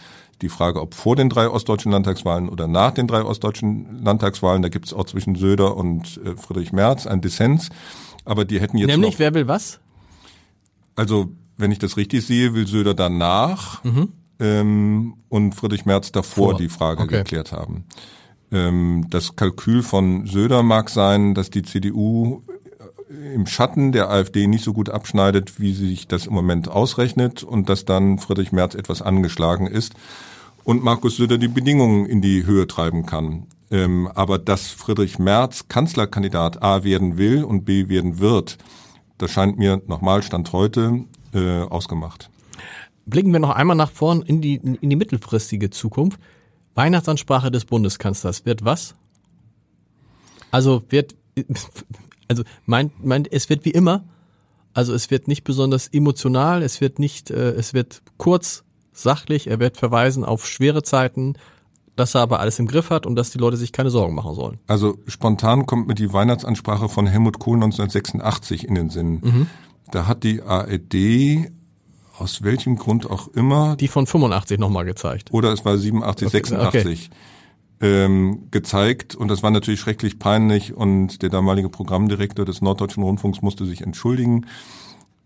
[0.41, 4.69] die Frage, ob vor den drei ostdeutschen Landtagswahlen oder nach den drei ostdeutschen Landtagswahlen, da
[4.69, 7.69] gibt es auch zwischen Söder und äh, Friedrich Merz ein Dissens.
[8.25, 8.87] Aber die hätten jetzt.
[8.87, 9.79] Nämlich, noch, wer will was?
[10.95, 14.09] Also, wenn ich das richtig sehe, will Söder danach mhm.
[14.39, 16.59] ähm, und Friedrich Merz davor Vor.
[16.59, 17.17] die Frage okay.
[17.17, 17.85] geklärt haben.
[18.51, 22.43] Ähm, das Kalkül von Söder mag sein, dass die CDU
[23.09, 27.67] im Schatten der AfD nicht so gut abschneidet, wie sich das im Moment ausrechnet und
[27.67, 29.95] dass dann Friedrich Merz etwas angeschlagen ist
[30.63, 33.47] und Markus Söder die Bedingungen in die Höhe treiben kann.
[33.71, 38.57] Ähm, aber dass Friedrich Merz Kanzlerkandidat A werden will und B werden wird,
[39.17, 42.29] das scheint mir nochmal Stand heute äh, ausgemacht.
[43.05, 46.19] Blicken wir noch einmal nach vorn in die, in die mittelfristige Zukunft.
[46.75, 48.95] Weihnachtsansprache des Bundeskanzlers wird was?
[50.51, 51.15] Also wird,
[52.29, 54.05] also meint, meint, es wird wie immer,
[54.73, 58.63] also es wird nicht besonders emotional, es wird nicht, äh, es wird kurz,
[58.93, 61.35] sachlich, er wird verweisen auf schwere Zeiten,
[61.95, 64.33] dass er aber alles im Griff hat und dass die Leute sich keine Sorgen machen
[64.33, 64.59] sollen.
[64.67, 69.19] Also spontan kommt mir die Weihnachtsansprache von Helmut Kohl 1986 in den Sinn.
[69.21, 69.47] Mhm.
[69.91, 71.51] Da hat die ARD
[72.17, 73.75] aus welchem Grund auch immer.
[73.77, 75.29] Die von 85 nochmal gezeigt.
[75.31, 77.09] Oder es war 87, okay, 86.
[77.09, 77.17] Okay.
[77.81, 83.41] Ähm, gezeigt und das war natürlich schrecklich peinlich und der damalige Programmdirektor des Norddeutschen Rundfunks
[83.41, 84.47] musste sich entschuldigen.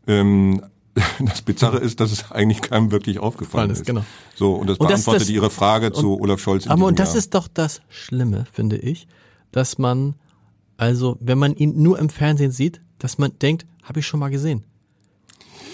[0.05, 0.61] Ähm,
[1.19, 3.85] das Bizarre ist, dass es eigentlich keinem wirklich aufgefallen ist.
[3.85, 4.03] Genau.
[4.35, 6.67] So, und das und beantwortet das, das, Ihre Frage und, zu Olaf Scholz.
[6.67, 7.17] aber und das Jahr.
[7.17, 9.07] ist doch das Schlimme, finde ich,
[9.51, 10.15] dass man,
[10.77, 14.29] also, wenn man ihn nur im Fernsehen sieht, dass man denkt, habe ich schon mal
[14.29, 14.63] gesehen.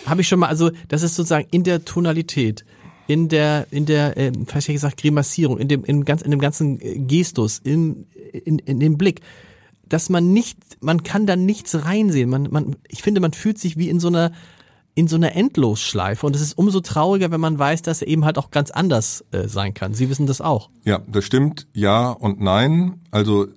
[0.06, 2.64] Habe ich schon mal, also, das ist sozusagen in der Tonalität,
[3.10, 6.80] in der, in der, äh, vielleicht gesagt, Grimassierung, in dem, in, ganz, in dem ganzen
[6.80, 9.22] äh, Gestus, in, in, in dem Blick,
[9.88, 12.30] dass man nicht, man kann da nichts reinsehen.
[12.30, 14.32] Man, man, ich finde, man fühlt sich wie in so einer,
[14.94, 16.24] in so einer Endlosschleife.
[16.24, 19.26] Und es ist umso trauriger, wenn man weiß, dass er eben halt auch ganz anders
[19.32, 19.96] äh, sein kann.
[19.96, 20.70] Sie wissen das auch.
[20.86, 21.66] Ja, das stimmt.
[21.74, 23.02] Ja und nein.
[23.10, 23.48] Also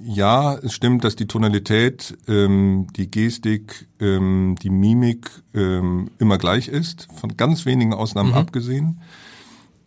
[0.00, 6.68] ja, es stimmt, dass die Tonalität, ähm, die Gestik, ähm, die Mimik ähm, immer gleich
[6.68, 8.36] ist, von ganz wenigen Ausnahmen mhm.
[8.36, 9.00] abgesehen.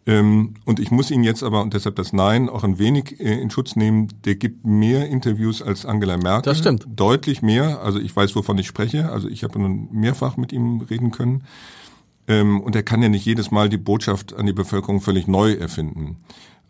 [0.07, 3.41] Ähm, und ich muss ihn jetzt aber, und deshalb das Nein, auch ein wenig äh,
[3.41, 4.07] in Schutz nehmen.
[4.23, 6.43] Der gibt mehr Interviews als Angela Merkel.
[6.43, 6.85] Das stimmt.
[6.87, 7.81] Deutlich mehr.
[7.81, 9.11] Also ich weiß, wovon ich spreche.
[9.11, 11.43] Also ich habe nun mehrfach mit ihm reden können.
[12.27, 15.53] Ähm, und er kann ja nicht jedes Mal die Botschaft an die Bevölkerung völlig neu
[15.53, 16.17] erfinden.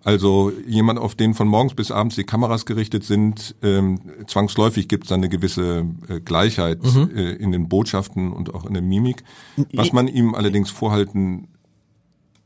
[0.06, 5.06] Also jemand, auf den von morgens bis abends die Kameras gerichtet sind, ähm, zwangsläufig gibt
[5.06, 7.10] es eine gewisse äh, Gleichheit mhm.
[7.16, 9.24] äh, in den Botschaften und auch in der Mimik.
[9.74, 11.48] Was man ihm allerdings vorhalten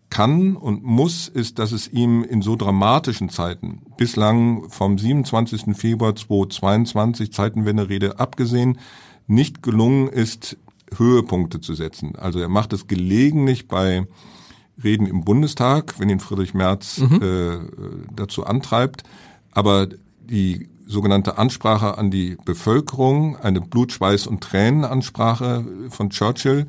[0.10, 5.76] kann und muss, ist, dass es ihm in so dramatischen Zeiten, bislang vom 27.
[5.76, 8.80] Februar 2022, Zeitenwende-Rede abgesehen,
[9.28, 10.56] nicht gelungen ist,
[10.96, 12.16] Höhepunkte zu setzen.
[12.16, 14.08] Also er macht es gelegentlich bei
[14.84, 17.22] Reden im Bundestag, wenn ihn Friedrich Merz mhm.
[17.22, 17.58] äh,
[18.16, 19.04] dazu antreibt.
[19.52, 19.88] Aber
[20.22, 26.68] die sogenannte Ansprache an die Bevölkerung, eine Blut, Schweiß und Tränenansprache von Churchill,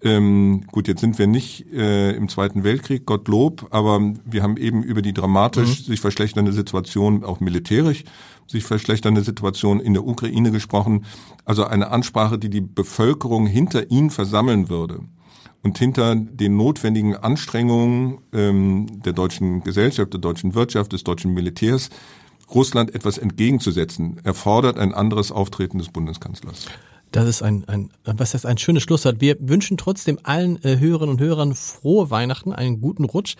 [0.00, 4.84] ähm, gut, jetzt sind wir nicht äh, im Zweiten Weltkrieg, Gottlob, aber wir haben eben
[4.84, 5.84] über die dramatisch mhm.
[5.84, 8.04] sich verschlechternde Situation, auch militärisch
[8.46, 11.04] sich verschlechternde Situation in der Ukraine gesprochen.
[11.44, 15.00] Also eine Ansprache, die die Bevölkerung hinter ihn versammeln würde
[15.62, 21.90] und hinter den notwendigen Anstrengungen ähm, der deutschen Gesellschaft, der deutschen Wirtschaft, des deutschen Militärs
[22.54, 26.66] Russland etwas entgegenzusetzen, erfordert ein anderes Auftreten des Bundeskanzlers.
[27.10, 29.20] Das ist ein, ein was heißt ein schönes Schlusswort.
[29.20, 33.36] Wir wünschen trotzdem allen äh, Hörerinnen und Hörern frohe Weihnachten, einen guten Rutsch,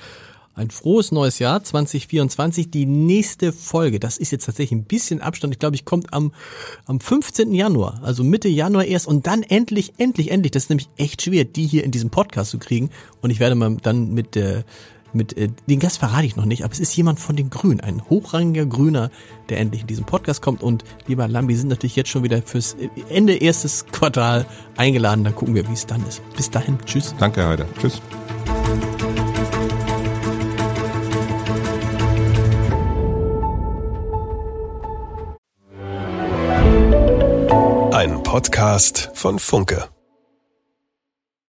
[0.58, 2.70] ein frohes neues Jahr 2024.
[2.70, 5.54] Die nächste Folge, das ist jetzt tatsächlich ein bisschen Abstand.
[5.54, 6.32] Ich glaube, ich kommt am
[6.86, 7.54] am 15.
[7.54, 10.50] Januar, also Mitte Januar erst und dann endlich, endlich, endlich.
[10.50, 12.90] Das ist nämlich echt schwer, die hier in diesem Podcast zu kriegen.
[13.22, 14.64] Und ich werde mal dann mit der
[15.12, 17.80] mit äh, den Gast verrate ich noch nicht, aber es ist jemand von den Grünen,
[17.80, 19.10] ein hochrangiger Grüner,
[19.48, 20.62] der endlich in diesem Podcast kommt.
[20.62, 22.76] Und lieber Lambi, sind natürlich jetzt schon wieder fürs
[23.08, 24.46] Ende erstes Quartal
[24.76, 25.24] eingeladen.
[25.24, 26.22] Dann gucken wir, wie es dann ist.
[26.36, 27.14] Bis dahin, tschüss.
[27.18, 27.66] Danke, Heider.
[27.80, 28.02] Tschüss.
[38.30, 39.88] Podcast von Funke.